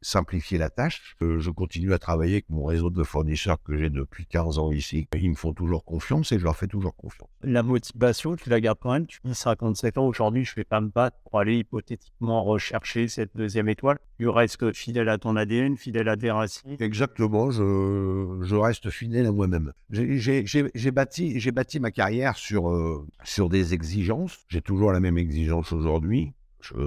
simplifier 0.00 0.58
la 0.58 0.70
tâche. 0.70 1.16
Euh, 1.22 1.38
je 1.38 1.50
continue 1.50 1.92
à 1.92 1.98
travailler 1.98 2.34
avec 2.34 2.50
mon 2.50 2.64
réseau 2.64 2.90
de 2.90 3.02
fournisseurs 3.02 3.62
que 3.62 3.76
j'ai 3.76 3.90
depuis 3.90 4.26
15 4.26 4.58
ans 4.58 4.72
ici. 4.72 5.08
Ils 5.14 5.30
me 5.30 5.34
font 5.34 5.52
toujours 5.52 5.84
confiance 5.84 6.32
et 6.32 6.38
je 6.38 6.44
leur 6.44 6.56
fais 6.56 6.66
toujours 6.66 6.94
confiance. 6.96 7.28
La 7.42 7.62
motivation, 7.62 8.36
tu 8.36 8.50
la 8.50 8.60
gardes 8.60 8.78
quand 8.80 8.92
même? 8.92 9.06
Tu 9.06 9.20
dis 9.24 9.34
57 9.34 9.98
ans 9.98 10.06
aujourd'hui, 10.06 10.44
je 10.44 10.52
ne 10.52 10.56
vais 10.56 10.64
pas 10.64 10.80
me 10.80 10.88
battre 10.88 11.16
pour 11.24 11.40
aller 11.40 11.58
hypothétiquement 11.58 12.42
rechercher 12.42 13.08
cette 13.08 13.36
deuxième 13.36 13.68
étoile. 13.68 13.98
Tu 14.18 14.28
restes 14.28 14.72
fidèle 14.72 15.08
à 15.08 15.18
ton 15.18 15.36
ADN, 15.36 15.76
fidèle 15.76 16.08
à 16.08 16.16
tes 16.16 16.30
racines. 16.30 16.76
Exactement, 16.80 17.50
je, 17.50 18.38
je 18.42 18.56
reste 18.56 18.90
fidèle 18.90 19.26
à 19.26 19.32
moi-même. 19.32 19.72
J'ai 19.90 20.90
bâti, 20.90 21.50
bâti 21.50 21.80
ma 21.80 21.90
carrière 21.90 22.36
sur, 22.36 22.70
euh, 22.70 23.06
sur 23.24 23.48
des 23.48 23.74
exigences. 23.74 24.38
J'ai 24.48 24.62
toujours 24.62 24.92
la 24.92 25.00
même 25.00 25.18
exigence 25.18 25.72
aujourd'hui. 25.72 26.32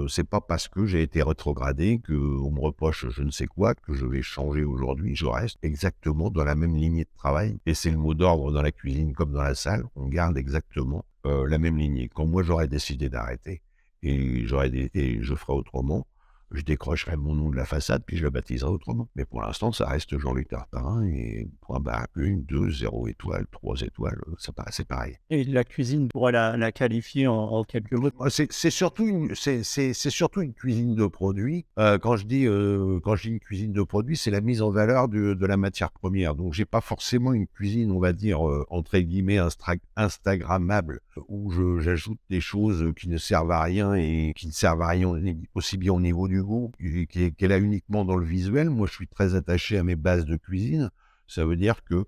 C'est 0.08 0.28
pas 0.28 0.40
parce 0.40 0.68
que 0.68 0.86
j'ai 0.86 1.02
été 1.02 1.22
rétrogradé, 1.22 2.00
qu'on 2.04 2.50
me 2.50 2.60
reproche 2.60 3.08
je 3.08 3.22
ne 3.22 3.30
sais 3.30 3.46
quoi, 3.46 3.74
que 3.74 3.94
je 3.94 4.06
vais 4.06 4.22
changer 4.22 4.64
aujourd'hui. 4.64 5.14
Je 5.16 5.26
reste 5.26 5.58
exactement 5.62 6.30
dans 6.30 6.44
la 6.44 6.54
même 6.54 6.76
lignée 6.76 7.04
de 7.04 7.16
travail. 7.16 7.58
Et 7.66 7.74
c'est 7.74 7.90
le 7.90 7.98
mot 7.98 8.14
d'ordre 8.14 8.52
dans 8.52 8.62
la 8.62 8.72
cuisine 8.72 9.12
comme 9.12 9.32
dans 9.32 9.42
la 9.42 9.54
salle. 9.54 9.84
On 9.96 10.06
garde 10.06 10.36
exactement 10.36 11.04
euh, 11.26 11.46
la 11.48 11.58
même 11.58 11.76
lignée. 11.76 12.08
Quand 12.08 12.26
moi 12.26 12.42
j'aurais 12.42 12.68
décidé 12.68 13.08
d'arrêter 13.08 13.62
et, 14.02 14.46
j'aurais 14.46 14.70
et 14.94 15.22
je 15.22 15.34
ferai 15.34 15.52
autrement, 15.52 16.06
je 16.50 16.62
décrocherai 16.62 17.16
mon 17.16 17.34
nom 17.34 17.50
de 17.50 17.56
la 17.56 17.64
façade, 17.64 18.02
puis 18.06 18.16
je 18.16 18.22
le 18.24 18.30
baptiserai 18.30 18.70
autrement. 18.70 19.08
Mais 19.16 19.24
pour 19.24 19.42
l'instant, 19.42 19.72
ça 19.72 19.86
reste 19.86 20.18
Jean-Luc 20.18 20.48
Tartarin, 20.48 21.06
et 21.06 21.48
point 21.60 21.80
barre, 21.80 22.06
une, 22.16 22.42
deux, 22.44 22.70
zéro 22.70 23.06
étoile, 23.08 23.46
trois 23.50 23.80
étoiles, 23.80 24.20
ça 24.38 24.52
c'est 24.70 24.86
pareil. 24.86 25.16
Et 25.30 25.44
la 25.44 25.64
cuisine, 25.64 26.08
pourrait 26.08 26.32
la, 26.32 26.56
la 26.56 26.72
qualifier 26.72 27.26
en, 27.26 27.64
quelques 27.64 27.92
mots? 27.92 28.10
C'est 28.28 28.70
surtout, 28.70 29.06
une, 29.06 29.34
surtout 29.34 30.42
une 30.42 30.54
cuisine 30.54 30.94
de 30.94 31.06
produits. 31.06 31.66
Euh, 31.78 31.98
quand, 31.98 32.16
je 32.16 32.26
dis, 32.26 32.46
euh, 32.46 33.00
quand 33.02 33.16
je 33.16 33.22
dis 33.22 33.28
une 33.30 33.40
cuisine 33.40 33.72
de 33.72 33.82
produits, 33.82 34.16
c'est 34.16 34.30
la 34.30 34.40
mise 34.40 34.62
en 34.62 34.70
valeur 34.70 35.08
de, 35.08 35.34
de 35.34 35.46
la 35.46 35.56
matière 35.56 35.90
première. 35.92 36.34
Donc, 36.34 36.52
j'ai 36.52 36.64
pas 36.64 36.80
forcément 36.80 37.32
une 37.32 37.46
cuisine, 37.46 37.90
on 37.90 38.00
va 38.00 38.12
dire, 38.12 38.46
euh, 38.48 38.66
entre 38.70 38.98
guillemets, 38.98 39.38
Instagrammable, 39.96 41.00
où 41.28 41.50
j'ajoute 41.80 42.18
des 42.28 42.40
choses 42.40 42.92
qui 42.96 43.08
ne 43.08 43.18
servent 43.18 43.52
à 43.52 43.62
rien 43.62 43.94
et 43.94 44.32
qui 44.36 44.46
ne 44.46 44.52
servent 44.52 44.82
à 44.82 44.88
rien 44.88 45.12
aussi 45.54 45.76
bien 45.76 45.92
au 45.92 46.00
niveau 46.00 46.28
du 46.28 46.39
qui 46.78 47.22
est, 47.22 47.58
uniquement 47.58 48.04
dans 48.04 48.16
le 48.16 48.24
visuel. 48.24 48.70
Moi, 48.70 48.86
je 48.86 48.92
suis 48.92 49.08
très 49.08 49.34
attaché 49.34 49.78
à 49.78 49.82
mes 49.82 49.96
bases 49.96 50.24
de 50.24 50.36
cuisine. 50.36 50.90
Ça 51.26 51.44
veut 51.44 51.56
dire 51.56 51.84
que 51.84 52.04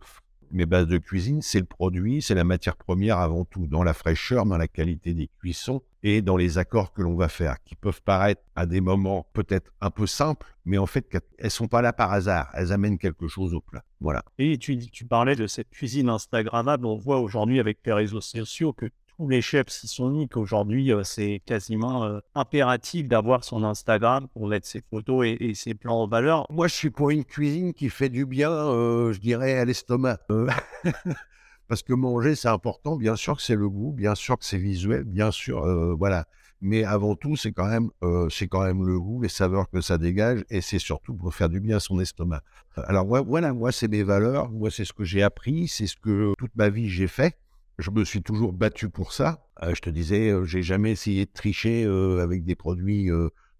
mes 0.53 0.67
bases 0.67 0.87
de 0.87 0.99
cuisine, 0.99 1.41
c'est 1.41 1.61
le 1.61 1.65
produit, 1.65 2.21
c'est 2.21 2.35
la 2.35 2.45
matière 2.45 2.77
première 2.77 3.19
avant 3.19 3.45
tout, 3.45 3.67
dans 3.67 3.83
la 3.83 3.95
fraîcheur, 3.95 4.45
dans 4.45 4.59
la 4.59 4.69
qualité 4.69 5.15
des 5.15 5.29
cuissons 5.41 5.83
et 6.03 6.21
dans 6.21 6.37
les 6.37 6.59
accords 6.59 6.93
que 6.93 7.01
l'on 7.01 7.15
va 7.15 7.29
faire, 7.29 7.57
qui 7.65 7.75
peuvent 7.75 8.03
paraître 8.03 8.43
à 8.55 8.67
des 8.67 8.81
moments 8.81 9.27
peut-être 9.33 9.73
un 9.81 9.91
peu 9.91 10.07
simples, 10.07 10.47
mais 10.65 10.79
en 10.79 10.87
fait, 10.87 11.07
elles 11.39 11.51
sont 11.51 11.69
pas 11.69 11.81
là 11.81 11.93
par 11.93 12.12
hasard. 12.12 12.51
Elles 12.55 12.73
amènent 12.73 12.99
quelque 12.99 13.29
chose 13.29 13.55
au 13.55 13.61
plat. 13.61 13.83
Voilà. 14.01 14.23
Et 14.39 14.59
tu, 14.59 14.77
tu 14.79 15.07
parlais 15.07 15.37
de 15.37 15.47
cette 15.47 15.71
cuisine 15.71 16.09
Instagrammable. 16.09 16.87
On 16.87 16.97
voit 16.97 17.21
aujourd'hui 17.21 17.61
avec 17.61 17.79
les 17.87 17.93
réseaux 17.93 18.21
sociaux 18.21 18.73
que 18.73 18.87
tous 19.16 19.28
les 19.28 19.42
chefs 19.42 19.69
s'y 19.69 19.88
sont 19.88 20.11
mis 20.11 20.28
qu'aujourd'hui, 20.28 20.92
euh, 20.92 21.02
c'est 21.04 21.40
quasiment 21.45 22.04
euh, 22.04 22.21
impératif 22.35 23.09
d'avoir 23.09 23.45
son 23.45 23.64
Instagram 23.64 24.28
pour 24.28 24.49
mettre 24.49 24.66
ses 24.66 24.83
photos 24.90 25.26
et, 25.26 25.54
ses 25.54 25.75
plans 25.75 26.02
en 26.02 26.07
valeur. 26.07 26.47
Moi, 26.50 26.69
je 26.69 26.75
suis 26.75 26.90
pour 26.90 27.11
une 27.11 27.25
cuisine 27.25 27.73
qui 27.75 27.88
fait 27.88 28.09
du 28.09 28.26
bien, 28.26 28.50
euh, 28.50 29.12
je 29.12 29.21
dirais, 29.21 29.59
à 29.59 29.64
l'estomac. 29.64 30.19
Parce 31.69 31.83
que 31.83 31.92
manger, 31.92 32.35
c'est 32.35 32.49
important. 32.49 32.97
Bien 32.97 33.16
sûr 33.16 33.37
que 33.37 33.42
c'est 33.42 33.54
le 33.54 33.69
goût, 33.69 33.92
bien 33.92 34.14
sûr 34.14 34.38
que 34.38 34.45
c'est 34.45 34.59
visuel, 34.59 35.04
bien 35.04 35.31
sûr, 35.31 35.64
voilà. 35.97 36.26
Mais 36.61 36.85
avant 36.85 37.14
tout, 37.16 37.35
c'est 37.35 37.52
quand 37.52 37.66
même, 37.66 37.90
c'est 38.28 38.47
quand 38.47 38.62
même 38.62 38.85
le 38.85 39.00
goût, 39.00 39.23
les 39.23 39.31
saveurs 39.31 39.71
que 39.71 39.81
ça 39.81 39.97
dégage, 39.97 40.45
et 40.50 40.61
c'est 40.61 40.78
surtout 40.78 41.14
pour 41.14 41.35
faire 41.35 41.49
du 41.49 41.61
bien 41.61 41.78
à 41.78 41.81
son 41.81 41.99
estomac. 41.99 42.42
Alors 42.76 43.07
voilà, 43.07 43.54
moi, 43.54 43.73
c'est 43.73 43.88
mes 43.88 44.02
valeurs, 44.02 44.50
moi, 44.50 44.71
c'est 44.71 44.85
ce 44.85 44.92
que 44.92 45.04
j'ai 45.04 45.23
appris, 45.23 45.66
c'est 45.66 45.87
ce 45.87 45.97
que 45.97 46.35
toute 46.37 46.54
ma 46.57 46.69
vie 46.69 46.90
j'ai 46.90 47.09
fait. 47.09 47.38
Je 47.83 47.91
me 47.91 48.05
suis 48.05 48.23
toujours 48.23 48.53
battu 48.53 48.89
pour 48.89 49.12
ça. 49.12 49.45
Euh, 49.62 49.75
je 49.75 49.81
te 49.81 49.91
disais, 49.91 50.31
euh, 50.31 50.45
j'ai 50.45 50.62
jamais 50.62 50.93
essayé 50.93 51.27
de 51.27 51.31
tricher 51.33 51.85
euh, 51.85 52.23
avec 52.23 52.45
des 52.45 52.55
produits 52.55 53.11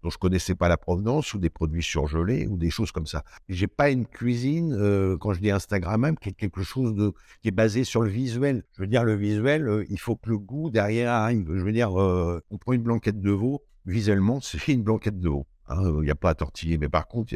dont 0.01 0.09
je 0.09 0.17
connaissais 0.17 0.55
pas 0.55 0.69
la 0.69 0.77
provenance 0.77 1.33
ou 1.33 1.39
des 1.39 1.49
produits 1.49 1.83
surgelés 1.83 2.47
ou 2.47 2.57
des 2.57 2.69
choses 2.69 2.93
comme 2.93 3.05
ça. 3.05 3.23
J'ai 3.49 3.67
pas 3.67 3.89
une 3.89 4.05
cuisine, 4.05 5.17
quand 5.19 5.33
je 5.33 5.39
dis 5.39 5.51
Instagram 5.51 5.99
même, 5.99 6.17
qui 6.17 6.29
est 6.29 6.33
quelque 6.33 6.63
chose 6.63 7.13
qui 7.41 7.49
est 7.49 7.51
basé 7.51 7.83
sur 7.83 8.01
le 8.01 8.09
visuel. 8.09 8.63
Je 8.75 8.81
veux 8.81 8.87
dire, 8.87 9.03
le 9.03 9.15
visuel, 9.15 9.85
il 9.89 9.99
faut 9.99 10.15
que 10.15 10.29
le 10.29 10.37
goût 10.37 10.69
derrière 10.69 11.11
arrive. 11.11 11.45
Je 11.53 11.63
veux 11.63 11.71
dire, 11.71 11.93
on 11.93 12.57
prend 12.59 12.73
une 12.73 12.81
blanquette 12.81 13.21
de 13.21 13.31
veau, 13.31 13.63
visuellement, 13.85 14.39
c'est 14.41 14.67
une 14.69 14.83
blanquette 14.83 15.19
de 15.19 15.29
veau. 15.29 15.47
Hein, 15.67 15.81
il 15.99 16.03
n'y 16.03 16.11
a 16.11 16.15
pas 16.15 16.31
à 16.31 16.35
tortiller. 16.35 16.77
Mais 16.77 16.89
par 16.89 17.07
contre, 17.07 17.33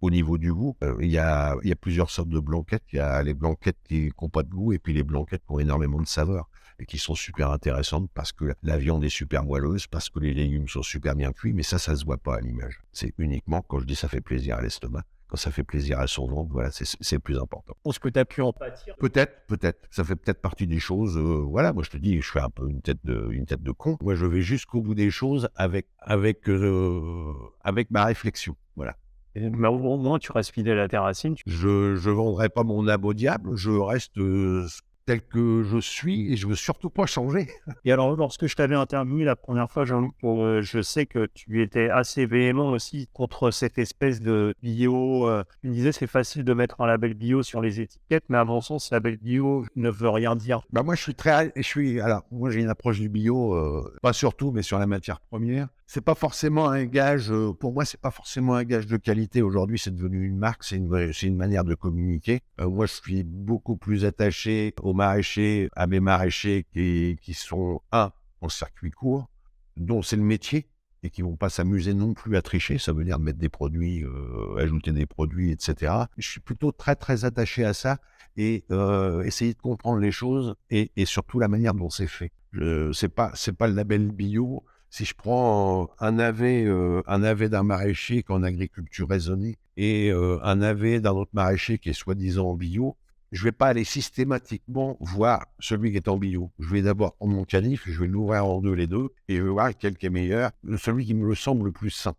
au 0.00 0.10
niveau 0.10 0.38
du 0.38 0.52
goût, 0.52 0.76
euh, 0.82 0.96
il 1.00 1.10
y, 1.10 1.18
a, 1.18 1.56
y, 1.62 1.72
a, 1.72 1.76
plusieurs 1.76 2.10
sortes 2.10 2.28
de 2.28 2.40
blanquettes. 2.40 2.84
Il 2.92 2.96
y 2.96 3.00
a 3.00 3.22
les 3.22 3.34
blanquettes 3.34 3.78
qui 3.84 4.12
n'ont 4.20 4.28
pas 4.28 4.42
de 4.42 4.50
goût 4.50 4.72
et 4.72 4.78
puis 4.78 4.92
les 4.92 5.02
blanquettes 5.02 5.42
qui 5.46 5.52
ont 5.52 5.58
énormément 5.58 6.00
de 6.00 6.06
saveur 6.06 6.48
et 6.78 6.86
qui 6.86 6.98
sont 6.98 7.14
super 7.14 7.50
intéressantes 7.50 8.08
parce 8.14 8.32
que 8.32 8.54
la 8.62 8.78
viande 8.78 9.04
est 9.04 9.08
super 9.08 9.44
moelleuse, 9.44 9.86
parce 9.86 10.08
que 10.08 10.20
les 10.20 10.34
légumes 10.34 10.68
sont 10.68 10.82
super 10.82 11.14
bien 11.14 11.32
cuits, 11.32 11.52
mais 11.52 11.62
ça, 11.62 11.78
ça 11.78 11.96
se 11.96 12.04
voit 12.04 12.18
pas 12.18 12.36
à 12.36 12.40
l'image. 12.40 12.80
C'est 12.92 13.12
uniquement 13.18 13.62
quand 13.62 13.80
je 13.80 13.84
dis 13.84 13.96
ça 13.96 14.08
fait 14.08 14.20
plaisir 14.20 14.56
à 14.56 14.62
l'estomac. 14.62 15.02
Quand 15.28 15.36
ça 15.36 15.50
fait 15.50 15.62
plaisir 15.62 15.98
à 15.98 16.06
son 16.06 16.26
ventre, 16.26 16.50
voilà, 16.50 16.70
c'est 16.70 17.12
le 17.12 17.18
plus 17.18 17.38
important. 17.38 17.74
Est-ce 17.84 18.00
que 18.00 18.08
tu 18.08 18.18
as 18.18 18.24
pu 18.24 18.40
en 18.40 18.54
pâtir 18.54 18.96
Peut-être, 18.96 19.46
peut-être. 19.46 19.86
Ça 19.90 20.02
fait 20.02 20.16
peut-être 20.16 20.40
partie 20.40 20.66
des 20.66 20.78
choses. 20.78 21.18
Euh, 21.18 21.44
voilà, 21.44 21.74
moi 21.74 21.82
je 21.82 21.90
te 21.90 21.98
dis, 21.98 22.18
je 22.22 22.30
fais 22.30 22.40
un 22.40 22.48
peu 22.48 22.70
une 22.70 22.80
tête 22.80 23.00
de, 23.04 23.28
une 23.30 23.44
tête 23.44 23.62
de 23.62 23.72
con. 23.72 23.98
Moi, 24.00 24.14
je 24.14 24.24
vais 24.24 24.40
jusqu'au 24.40 24.80
bout 24.80 24.94
des 24.94 25.10
choses 25.10 25.50
avec, 25.54 25.86
avec, 25.98 26.48
euh, 26.48 27.34
avec 27.60 27.90
ma 27.90 28.06
réflexion. 28.06 28.56
Voilà. 28.74 28.96
Mais 29.34 29.68
au 29.68 29.78
moment 29.78 30.18
tu 30.18 30.32
restes 30.32 30.52
fidèle 30.52 30.78
à 30.78 30.88
tes 30.88 30.98
racines. 30.98 31.34
Je 31.46 31.92
ne 31.92 32.10
vendrai 32.10 32.48
pas 32.48 32.64
mon 32.64 32.86
âme 32.88 33.04
au 33.04 33.14
diable, 33.14 33.56
je 33.56 33.70
reste 33.70 34.18
euh, 34.18 34.66
tel 35.08 35.22
que 35.22 35.62
je 35.62 35.78
suis 35.78 36.30
et 36.30 36.36
je 36.36 36.46
veux 36.46 36.54
surtout 36.54 36.90
pas 36.90 37.06
changer. 37.06 37.48
Et 37.86 37.92
alors, 37.92 38.14
lorsque 38.14 38.46
je 38.46 38.54
t'avais 38.54 38.74
interviewé 38.74 39.24
la 39.24 39.36
première 39.36 39.70
fois, 39.70 39.86
Jean-Luc, 39.86 40.12
euh, 40.22 40.60
je 40.60 40.82
sais 40.82 41.06
que 41.06 41.26
tu 41.32 41.62
étais 41.62 41.88
assez 41.88 42.26
véhément 42.26 42.68
aussi 42.68 43.08
contre 43.14 43.50
cette 43.50 43.78
espèce 43.78 44.20
de 44.20 44.52
bio. 44.62 45.26
Euh, 45.26 45.44
tu 45.62 45.70
disais 45.70 45.92
c'est 45.92 46.06
facile 46.06 46.44
de 46.44 46.52
mettre 46.52 46.82
un 46.82 46.86
label 46.86 47.14
bio 47.14 47.42
sur 47.42 47.62
les 47.62 47.80
étiquettes, 47.80 48.24
mais 48.28 48.36
à 48.36 48.44
mon 48.44 48.60
sens, 48.60 48.90
label 48.90 49.16
bio 49.16 49.64
ne 49.76 49.88
veut 49.88 50.10
rien 50.10 50.36
dire. 50.36 50.60
Bah 50.72 50.82
moi, 50.82 50.94
je 50.94 51.00
suis 51.00 51.14
très, 51.14 51.52
je 51.56 51.62
suis, 51.62 52.02
alors 52.02 52.24
moi 52.30 52.50
j'ai 52.50 52.60
une 52.60 52.68
approche 52.68 53.00
du 53.00 53.08
bio, 53.08 53.54
euh, 53.54 53.90
pas 54.02 54.12
surtout, 54.12 54.52
mais 54.52 54.62
sur 54.62 54.78
la 54.78 54.86
matière 54.86 55.20
première 55.20 55.68
c'est 55.88 56.02
pas 56.02 56.14
forcément 56.14 56.68
un 56.68 56.84
gage, 56.84 57.32
euh, 57.32 57.54
pour 57.54 57.72
moi, 57.72 57.86
c'est 57.86 58.00
pas 58.00 58.10
forcément 58.10 58.54
un 58.54 58.64
gage 58.64 58.86
de 58.86 58.98
qualité. 58.98 59.40
Aujourd'hui, 59.40 59.78
c'est 59.78 59.94
devenu 59.94 60.26
une 60.26 60.36
marque, 60.36 60.62
c'est 60.62 60.76
une, 60.76 61.12
une 61.22 61.36
manière 61.36 61.64
de 61.64 61.74
communiquer. 61.74 62.40
Euh, 62.60 62.68
moi, 62.68 62.84
je 62.84 62.92
suis 62.92 63.22
beaucoup 63.24 63.78
plus 63.78 64.04
attaché 64.04 64.74
aux 64.82 64.92
maraîchers, 64.92 65.70
à 65.74 65.86
mes 65.86 65.98
maraîchers 65.98 66.66
qui, 66.74 67.16
qui 67.22 67.32
sont, 67.32 67.80
un, 67.90 68.12
en 68.42 68.50
circuit 68.50 68.90
court, 68.90 69.30
dont 69.78 70.02
c'est 70.02 70.16
le 70.16 70.22
métier, 70.22 70.68
et 71.02 71.08
qui 71.08 71.22
vont 71.22 71.36
pas 71.36 71.48
s'amuser 71.48 71.94
non 71.94 72.12
plus 72.12 72.36
à 72.36 72.42
tricher. 72.42 72.76
Ça 72.76 72.92
veut 72.92 73.04
dire 73.04 73.18
mettre 73.18 73.38
des 73.38 73.48
produits, 73.48 74.04
euh, 74.04 74.58
ajouter 74.58 74.92
des 74.92 75.06
produits, 75.06 75.52
etc. 75.52 75.90
Je 76.18 76.28
suis 76.28 76.40
plutôt 76.40 76.70
très, 76.70 76.96
très 76.96 77.24
attaché 77.24 77.64
à 77.64 77.72
ça 77.72 77.96
et 78.36 78.64
essayer 79.24 79.54
de 79.54 79.58
comprendre 79.58 79.98
les 79.98 80.12
choses 80.12 80.54
et, 80.70 80.92
et 80.96 81.06
surtout 81.06 81.38
la 81.40 81.48
manière 81.48 81.72
dont 81.72 81.88
c'est 81.88 82.06
fait. 82.06 82.30
C'est 82.92 83.08
pas, 83.08 83.32
c'est 83.34 83.56
pas 83.56 83.66
le 83.68 83.74
label 83.74 84.12
bio 84.12 84.64
si 84.90 85.04
je 85.04 85.14
prends 85.14 85.90
un 85.98 86.12
navet, 86.12 86.64
euh, 86.64 87.02
un 87.06 87.18
d'un 87.18 87.62
maraîcher 87.62 88.22
qui 88.22 88.32
est 88.32 88.34
en 88.34 88.42
agriculture 88.42 89.08
raisonnée 89.08 89.56
et 89.76 90.10
euh, 90.10 90.38
un 90.42 90.56
navet 90.56 91.00
d'un 91.00 91.12
autre 91.12 91.30
maraîcher 91.34 91.78
qui 91.78 91.90
est 91.90 91.94
soi-disant 91.94 92.48
en 92.48 92.54
bio, 92.54 92.96
je 93.30 93.40
ne 93.42 93.44
vais 93.44 93.52
pas 93.52 93.68
aller 93.68 93.84
systématiquement 93.84 94.96
voir 95.00 95.46
celui 95.58 95.90
qui 95.90 95.98
est 95.98 96.08
en 96.08 96.16
bio. 96.16 96.50
Je 96.58 96.68
vais 96.68 96.82
d'abord 96.82 97.14
prendre 97.16 97.34
mon 97.34 97.44
canif, 97.44 97.82
je 97.86 98.00
vais 98.00 98.06
l'ouvrir 98.06 98.46
en 98.46 98.60
deux 98.60 98.72
les 98.72 98.86
deux, 98.86 99.10
et 99.28 99.36
je 99.36 99.42
vais 99.42 99.50
voir 99.50 99.76
quel 99.76 99.94
est 100.00 100.10
meilleur, 100.10 100.50
celui 100.78 101.04
qui 101.04 101.14
me 101.14 101.34
semble 101.34 101.66
le 101.66 101.72
plus 101.72 101.90
sain. 101.90 102.14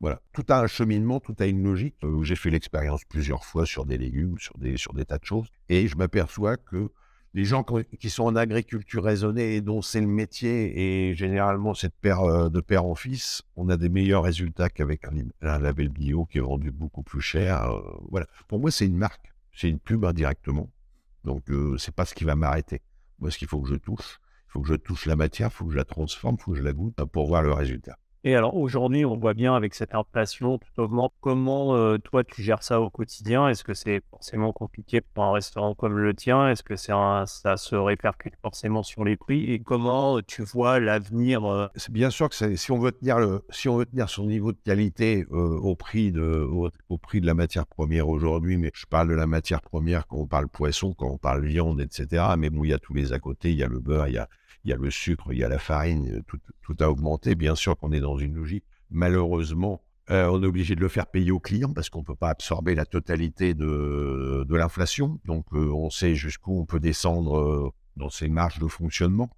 Voilà. 0.00 0.20
Tout 0.32 0.44
a 0.48 0.60
un 0.60 0.66
cheminement, 0.66 1.20
tout 1.20 1.34
a 1.38 1.46
une 1.46 1.62
logique. 1.62 1.94
Euh, 2.02 2.22
j'ai 2.24 2.34
fait 2.34 2.50
l'expérience 2.50 3.04
plusieurs 3.04 3.44
fois 3.44 3.66
sur 3.66 3.86
des 3.86 3.98
légumes, 3.98 4.36
sur 4.38 4.58
des 4.58 5.04
tas 5.04 5.18
de 5.18 5.24
choses, 5.24 5.48
et 5.68 5.86
je 5.88 5.96
m'aperçois 5.96 6.56
que 6.56 6.90
les 7.34 7.44
gens 7.44 7.64
qui 7.98 8.10
sont 8.10 8.24
en 8.24 8.36
agriculture 8.36 9.02
raisonnée 9.02 9.56
et 9.56 9.60
dont 9.60 9.80
c'est 9.80 10.00
le 10.00 10.06
métier, 10.06 11.08
et 11.08 11.14
généralement 11.14 11.74
cette 11.74 11.94
paire 11.94 12.20
euh, 12.20 12.48
de 12.50 12.60
père 12.60 12.84
en 12.84 12.94
fils, 12.94 13.42
on 13.56 13.68
a 13.68 13.76
des 13.76 13.88
meilleurs 13.88 14.22
résultats 14.22 14.68
qu'avec 14.68 15.06
un, 15.06 15.58
label 15.58 15.88
bio 15.88 16.26
qui 16.26 16.38
est 16.38 16.42
vendu 16.42 16.70
beaucoup 16.70 17.02
plus 17.02 17.22
cher. 17.22 17.62
Euh, 17.70 17.80
voilà. 18.10 18.26
Pour 18.48 18.58
moi, 18.58 18.70
c'est 18.70 18.86
une 18.86 18.96
marque, 18.96 19.32
c'est 19.54 19.68
une 19.68 19.78
pub 19.78 20.04
indirectement. 20.04 20.70
Donc, 21.24 21.48
euh, 21.50 21.78
c'est 21.78 21.94
pas 21.94 22.04
ce 22.04 22.14
qui 22.14 22.24
va 22.24 22.36
m'arrêter. 22.36 22.82
Moi, 23.18 23.30
ce 23.30 23.38
qu'il 23.38 23.48
faut 23.48 23.60
que 23.60 23.68
je 23.68 23.76
touche, 23.76 24.20
il 24.48 24.52
faut 24.52 24.60
que 24.60 24.68
je 24.68 24.74
touche 24.74 25.06
la 25.06 25.16
matière, 25.16 25.48
il 25.48 25.54
faut 25.54 25.64
que 25.64 25.72
je 25.72 25.76
la 25.76 25.84
transforme, 25.84 26.36
il 26.38 26.42
faut 26.42 26.52
que 26.52 26.58
je 26.58 26.62
la 26.62 26.72
goûte 26.72 26.96
pour 27.12 27.26
voir 27.28 27.42
le 27.42 27.52
résultat. 27.52 27.96
Et 28.24 28.36
alors 28.36 28.56
aujourd'hui, 28.56 29.04
on 29.04 29.16
voit 29.16 29.34
bien 29.34 29.56
avec 29.56 29.74
cette 29.74 29.96
inflation, 29.96 30.58
tout 30.58 30.80
augmente. 30.80 31.12
Comment 31.20 31.74
euh, 31.74 31.98
toi 31.98 32.22
tu 32.22 32.40
gères 32.40 32.62
ça 32.62 32.80
au 32.80 32.88
quotidien? 32.88 33.48
Est-ce 33.48 33.64
que 33.64 33.74
c'est 33.74 34.00
forcément 34.10 34.52
compliqué 34.52 35.00
pour 35.00 35.24
un 35.24 35.32
restaurant 35.32 35.74
comme 35.74 35.98
le 35.98 36.14
tien? 36.14 36.48
Est-ce 36.48 36.62
que 36.62 36.76
ça 36.76 37.26
se 37.56 37.74
répercute 37.74 38.34
forcément 38.40 38.84
sur 38.84 39.04
les 39.04 39.16
prix? 39.16 39.52
Et 39.52 39.58
comment 39.58 40.18
euh, 40.18 40.22
tu 40.24 40.42
vois 40.42 40.78
l'avenir 40.78 41.44
euh? 41.44 41.66
Bien 41.90 42.10
sûr 42.10 42.28
que 42.28 42.54
si 42.54 42.70
on 42.70 42.78
veut 42.78 42.92
tenir 42.92 43.16
si 43.50 43.68
on 43.68 43.76
veut 43.76 43.86
tenir 43.86 44.08
son 44.08 44.26
niveau 44.26 44.52
de 44.52 44.58
qualité 44.64 45.26
au 45.30 45.74
prix 45.74 46.12
de 46.12 46.48
au, 46.88 46.98
prix 46.98 47.20
de 47.20 47.26
la 47.26 47.34
matière 47.34 47.66
première 47.66 48.08
aujourd'hui, 48.08 48.56
mais 48.56 48.70
je 48.72 48.86
parle 48.86 49.08
de 49.08 49.14
la 49.14 49.26
matière 49.26 49.62
première 49.62 50.06
quand 50.06 50.18
on 50.18 50.26
parle 50.26 50.46
poisson, 50.46 50.94
quand 50.94 51.08
on 51.08 51.18
parle 51.18 51.44
viande, 51.44 51.80
etc. 51.80 52.24
Mais 52.38 52.50
bon, 52.50 52.62
il 52.62 52.70
y 52.70 52.72
a 52.72 52.78
tous 52.78 52.94
les 52.94 53.12
à 53.12 53.18
côté, 53.18 53.50
il 53.50 53.58
y 53.58 53.64
a 53.64 53.68
le 53.68 53.80
beurre, 53.80 54.06
il 54.06 54.14
y 54.14 54.18
a 54.18 54.28
il 54.64 54.70
y 54.70 54.72
a 54.72 54.76
le 54.76 54.90
sucre, 54.90 55.32
il 55.32 55.38
y 55.38 55.44
a 55.44 55.48
la 55.48 55.58
farine, 55.58 56.22
tout, 56.26 56.76
a 56.80 56.88
augmenté. 56.88 57.34
Bien 57.34 57.54
sûr 57.54 57.76
qu'on 57.76 57.92
est 57.92 58.00
dans 58.00 58.16
une 58.18 58.34
logique. 58.34 58.64
Malheureusement, 58.90 59.82
euh, 60.10 60.28
on 60.30 60.42
est 60.42 60.46
obligé 60.46 60.74
de 60.74 60.80
le 60.80 60.88
faire 60.88 61.06
payer 61.06 61.30
aux 61.30 61.40
clients 61.40 61.72
parce 61.72 61.88
qu'on 61.90 62.00
ne 62.00 62.04
peut 62.04 62.16
pas 62.16 62.30
absorber 62.30 62.74
la 62.74 62.86
totalité 62.86 63.54
de, 63.54 64.46
l'inflation. 64.50 65.20
Donc, 65.24 65.46
euh, 65.52 65.70
on 65.72 65.90
sait 65.90 66.14
jusqu'où 66.14 66.60
on 66.60 66.66
peut 66.66 66.80
descendre 66.80 67.38
euh, 67.38 67.70
dans 67.96 68.10
ces 68.10 68.28
marges 68.28 68.58
de 68.58 68.68
fonctionnement, 68.68 69.30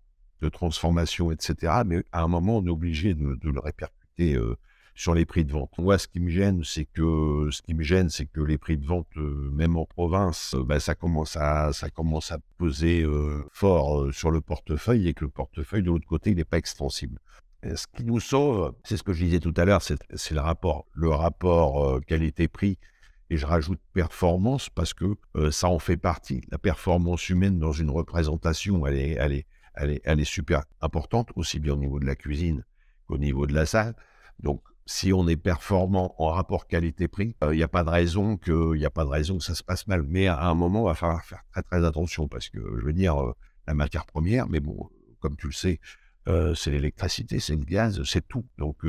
de 0.43 0.49
transformation, 0.49 1.31
etc. 1.33 1.83
Mais 1.87 2.04
à 2.12 2.23
un 2.23 2.28
moment, 2.28 2.59
on 2.59 2.66
est 2.66 2.71
obligé 2.71 3.14
de 3.14 3.38
le 3.43 3.61
répercuter 3.61 4.38
sur 4.95 5.15
les 5.15 5.25
prix 5.27 5.45
de 5.45 5.53
vente. 5.53 5.71
Moi, 5.79 5.99
ce 5.99 6.07
qui 6.07 6.21
me 6.21 6.31
gêne, 6.31 6.63
c'est 6.65 6.85
que 6.85 7.49
ce 7.51 7.63
qui 7.63 7.75
me 7.75 7.83
gêne, 7.83 8.09
c'est 8.11 8.27
que 8.27 8.41
les 8.41 8.59
prix 8.59 8.79
de 8.79 8.87
vente, 8.87 9.09
euh, 9.17 9.51
même 9.53 9.77
en 9.77 9.87
province, 9.87 10.55
euh, 10.55 10.63
bah, 10.63 10.79
ça 10.79 10.95
commence 10.95 11.37
à 11.37 11.73
ça 11.73 11.91
commence 11.91 12.31
à 12.31 12.39
peser 12.59 13.03
euh, 13.03 13.45
fort 13.53 14.13
sur 14.13 14.31
le 14.31 14.41
portefeuille 14.41 15.09
et 15.09 15.15
que 15.15 15.25
le 15.25 15.31
portefeuille 15.31 15.83
de 15.83 15.89
l'autre 15.89 16.07
côté, 16.07 16.31
il 16.31 16.37
n'est 16.37 16.45
pas 16.45 16.59
extensible. 16.59 17.19
ce 17.65 17.87
qui 17.97 18.05
nous 18.05 18.21
sauve, 18.21 18.75
c'est 18.85 18.97
ce 18.97 19.03
que 19.03 19.13
je 19.13 19.25
disais 19.25 19.41
tout 19.41 19.55
à 19.57 19.65
l'heure, 19.65 19.83
c'est 19.83 19.99
le 20.35 20.41
rapport, 20.41 20.87
le 20.93 21.09
rapport 21.09 22.01
qualité-prix. 22.07 22.79
Et 23.31 23.39
je 23.39 23.47
rajoute 23.47 23.81
performance 23.95 24.69
parce 24.69 24.93
que 24.93 25.17
ça 25.51 25.69
en 25.69 25.79
fait 25.79 25.97
partie. 25.97 26.43
La 26.51 26.59
performance 26.59 27.31
humaine 27.31 27.59
dans 27.59 27.73
une 27.73 27.91
représentation, 27.91 28.87
elle 28.87 28.99
est, 28.99 29.13
elle 29.13 29.33
est, 29.33 29.47
elle 29.75 29.91
est, 29.93 30.03
elle 30.05 30.21
est 30.21 30.25
super 30.25 30.63
importante, 30.83 31.31
aussi 31.35 31.59
bien 31.59 31.73
au 31.73 31.79
niveau 31.79 31.99
de 31.99 32.05
la 32.05 32.17
cuisine 32.17 32.65
qu'au 33.07 33.17
niveau 33.17 33.47
de 33.47 33.55
la 33.55 33.65
salle. 33.65 33.95
Donc, 34.41 34.63
si 34.87 35.12
on 35.12 35.26
est 35.29 35.37
performant 35.37 36.14
en 36.19 36.29
rapport 36.29 36.67
qualité-prix, 36.67 37.37
il 37.43 37.47
euh, 37.47 37.55
n'y 37.55 37.62
a 37.62 37.69
pas 37.69 37.85
de 37.85 37.91
raison 37.91 38.37
que, 38.37 38.76
il 38.76 38.85
a 38.85 38.91
pas 38.91 39.05
de 39.05 39.11
raison 39.11 39.38
que 39.38 39.45
ça 39.45 39.55
se 39.55 39.62
passe 39.62 39.87
mal. 39.87 40.03
Mais 40.03 40.26
à 40.26 40.47
un 40.47 40.55
moment, 40.55 40.83
il 40.83 40.87
va 40.87 40.95
falloir 40.95 41.25
faire 41.25 41.43
très 41.53 41.62
très 41.62 41.85
attention 41.85 42.29
parce 42.29 42.49
que, 42.49 42.59
je 42.59 42.85
veux 42.85 42.93
dire, 42.93 43.21
euh, 43.21 43.33
la 43.67 43.75
matière 43.75 44.05
première, 44.05 44.49
mais 44.49 44.61
bon, 44.61 44.91
comme 45.21 45.37
tu 45.37 45.47
le 45.47 45.53
sais, 45.53 45.81
euh, 46.29 46.55
c'est 46.55 46.71
l'électricité, 46.71 47.41
c'est 47.41 47.57
le 47.57 47.64
gaz, 47.64 48.03
c'est 48.05 48.26
tout. 48.29 48.45
Donc, 48.59 48.85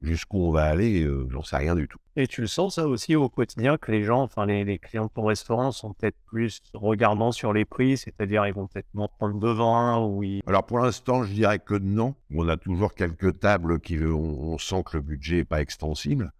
Jusqu'où 0.00 0.38
on 0.38 0.52
va 0.52 0.64
aller, 0.64 1.02
euh, 1.02 1.26
j'en 1.30 1.42
sais 1.42 1.56
rien 1.56 1.74
du 1.74 1.88
tout. 1.88 1.98
Et 2.14 2.28
tu 2.28 2.40
le 2.40 2.46
sens 2.46 2.76
ça 2.76 2.86
aussi 2.86 3.16
au 3.16 3.28
quotidien 3.28 3.76
que 3.78 3.90
les 3.90 4.04
gens, 4.04 4.22
enfin 4.22 4.46
les, 4.46 4.64
les 4.64 4.78
clients 4.78 5.06
de 5.06 5.10
ton 5.10 5.24
restaurant 5.24 5.72
sont 5.72 5.92
peut-être 5.92 6.16
plus 6.26 6.62
regardants 6.72 7.32
sur 7.32 7.52
les 7.52 7.64
prix, 7.64 7.96
c'est-à-dire 7.96 8.46
ils 8.46 8.54
vont 8.54 8.68
peut-être 8.68 8.86
m'en 8.94 9.08
prendre 9.08 9.40
devant 9.40 10.06
ou 10.06 10.22
ils... 10.22 10.40
Alors 10.46 10.64
pour 10.64 10.78
l'instant, 10.78 11.24
je 11.24 11.32
dirais 11.32 11.58
que 11.58 11.74
non. 11.74 12.14
On 12.32 12.48
a 12.48 12.56
toujours 12.56 12.94
quelques 12.94 13.40
tables 13.40 13.80
qui 13.80 13.98
on, 13.98 14.52
on 14.52 14.58
sent 14.58 14.84
que 14.84 14.98
le 14.98 15.02
budget 15.02 15.36
n'est 15.38 15.44
pas 15.44 15.60
extensible. 15.60 16.32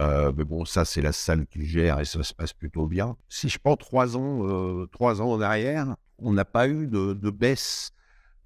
Euh, 0.00 0.32
mais 0.36 0.44
bon, 0.44 0.64
ça, 0.64 0.84
c'est 0.84 1.02
la 1.02 1.12
salle 1.12 1.46
qui 1.46 1.66
gère 1.66 1.98
et 2.00 2.04
ça 2.04 2.22
se 2.22 2.32
passe 2.32 2.52
plutôt 2.52 2.86
bien. 2.86 3.16
Si 3.28 3.48
je 3.48 3.58
prends 3.58 3.76
trois 3.76 4.16
ans, 4.16 4.46
euh, 4.46 4.86
trois 4.86 5.20
ans 5.20 5.32
en 5.32 5.40
arrière, 5.40 5.96
on 6.18 6.32
n'a 6.32 6.44
pas 6.44 6.68
eu 6.68 6.86
de, 6.86 7.14
de 7.14 7.30
baisse. 7.30 7.92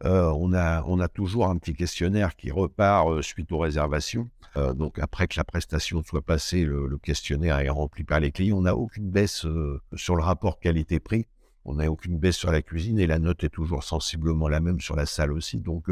Euh, 0.04 0.32
on, 0.36 0.52
a, 0.52 1.08
toujours 1.08 1.46
un 1.46 1.56
petit 1.58 1.74
questionnaire 1.74 2.34
qui 2.34 2.50
repart 2.50 3.08
euh, 3.08 3.22
suite 3.22 3.52
aux 3.52 3.58
réservations. 3.58 4.28
Euh, 4.56 4.72
donc 4.72 4.98
après 4.98 5.28
que 5.28 5.34
la 5.36 5.44
prestation 5.44 6.02
soit 6.02 6.22
passée, 6.22 6.64
le, 6.64 6.98
questionnaire 6.98 7.60
est 7.60 7.68
rempli 7.68 8.02
par 8.02 8.18
les 8.18 8.32
clients. 8.32 8.58
On 8.58 8.62
n'a 8.62 8.76
aucune 8.76 9.10
baisse 9.10 9.46
sur 9.94 10.16
le 10.16 10.22
rapport 10.22 10.58
qualité-prix. 10.58 11.26
On 11.64 11.74
n'a 11.74 11.90
aucune 11.90 12.18
baisse 12.18 12.36
sur 12.36 12.50
la 12.50 12.62
cuisine 12.62 12.98
et 12.98 13.06
la 13.06 13.20
note 13.20 13.44
est 13.44 13.48
toujours 13.48 13.84
sensiblement 13.84 14.48
la 14.48 14.58
même 14.58 14.80
sur 14.80 14.96
la 14.96 15.06
salle 15.06 15.32
aussi. 15.32 15.60
Donc 15.60 15.86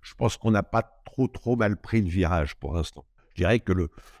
je 0.00 0.14
pense 0.14 0.38
qu'on 0.38 0.50
n'a 0.50 0.62
pas 0.62 0.82
trop 1.04 1.28
trop 1.28 1.56
mal 1.56 1.76
pris 1.76 2.00
le 2.00 2.08
virage 2.08 2.56
pour 2.56 2.72
l'instant. 2.72 3.04
Je 3.30 3.42
dirais 3.42 3.60
que 3.60 3.72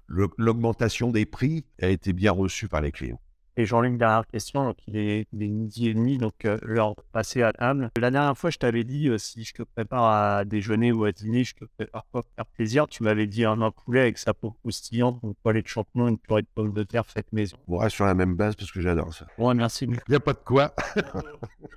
l'augmentation 0.08 1.10
des 1.10 1.24
prix 1.24 1.64
a 1.80 1.88
été 1.88 2.12
bien 2.12 2.32
reçue 2.32 2.68
par 2.68 2.82
les 2.82 2.92
clients. 2.92 3.20
Et 3.56 3.66
Jean-Luc, 3.66 3.98
dernière 3.98 4.26
question, 4.26 4.64
donc 4.64 4.76
il 4.86 4.96
est, 4.96 5.26
il 5.32 5.42
est 5.42 5.48
midi 5.48 5.88
et 5.88 5.94
demi, 5.94 6.18
donc 6.18 6.44
euh, 6.44 6.58
l'heure 6.62 6.94
de 6.94 7.02
passer 7.12 7.42
à 7.42 7.52
table. 7.52 7.90
La 7.96 8.10
dernière 8.10 8.36
fois, 8.36 8.50
je 8.50 8.58
t'avais 8.58 8.84
dit, 8.84 9.08
euh, 9.08 9.18
si 9.18 9.44
je 9.44 9.52
te 9.54 9.62
prépare 9.62 10.04
à 10.04 10.44
déjeuner 10.44 10.92
ou 10.92 11.04
à 11.04 11.12
dîner, 11.12 11.44
je 11.44 11.54
te 11.54 11.64
prépare 11.76 12.04
faire 12.12 12.46
plaisir? 12.46 12.86
Tu 12.88 13.02
m'avais 13.02 13.26
dit 13.26 13.44
un, 13.44 13.60
un 13.60 13.70
poulet 13.70 14.00
avec 14.00 14.18
sa 14.18 14.34
peau 14.34 14.52
croustillante, 14.60 15.20
une 15.22 15.34
poêlée 15.34 15.62
de 15.62 15.68
champignons, 15.68 16.08
une 16.08 16.18
purée 16.18 16.42
de 16.42 16.48
pommes 16.54 16.72
de 16.72 16.82
terre 16.82 17.06
faite 17.06 17.32
maison. 17.32 17.56
On 17.68 17.78
reste 17.78 17.96
sur 17.96 18.06
la 18.06 18.14
même 18.14 18.34
base 18.34 18.54
parce 18.56 18.70
que 18.70 18.80
j'adore 18.80 19.12
ça. 19.12 19.26
Bon, 19.36 19.54
merci. 19.54 19.86
Il 19.86 19.98
n'y 20.08 20.16
a 20.16 20.20
pas 20.20 20.32
de 20.32 20.38
quoi. 20.38 20.74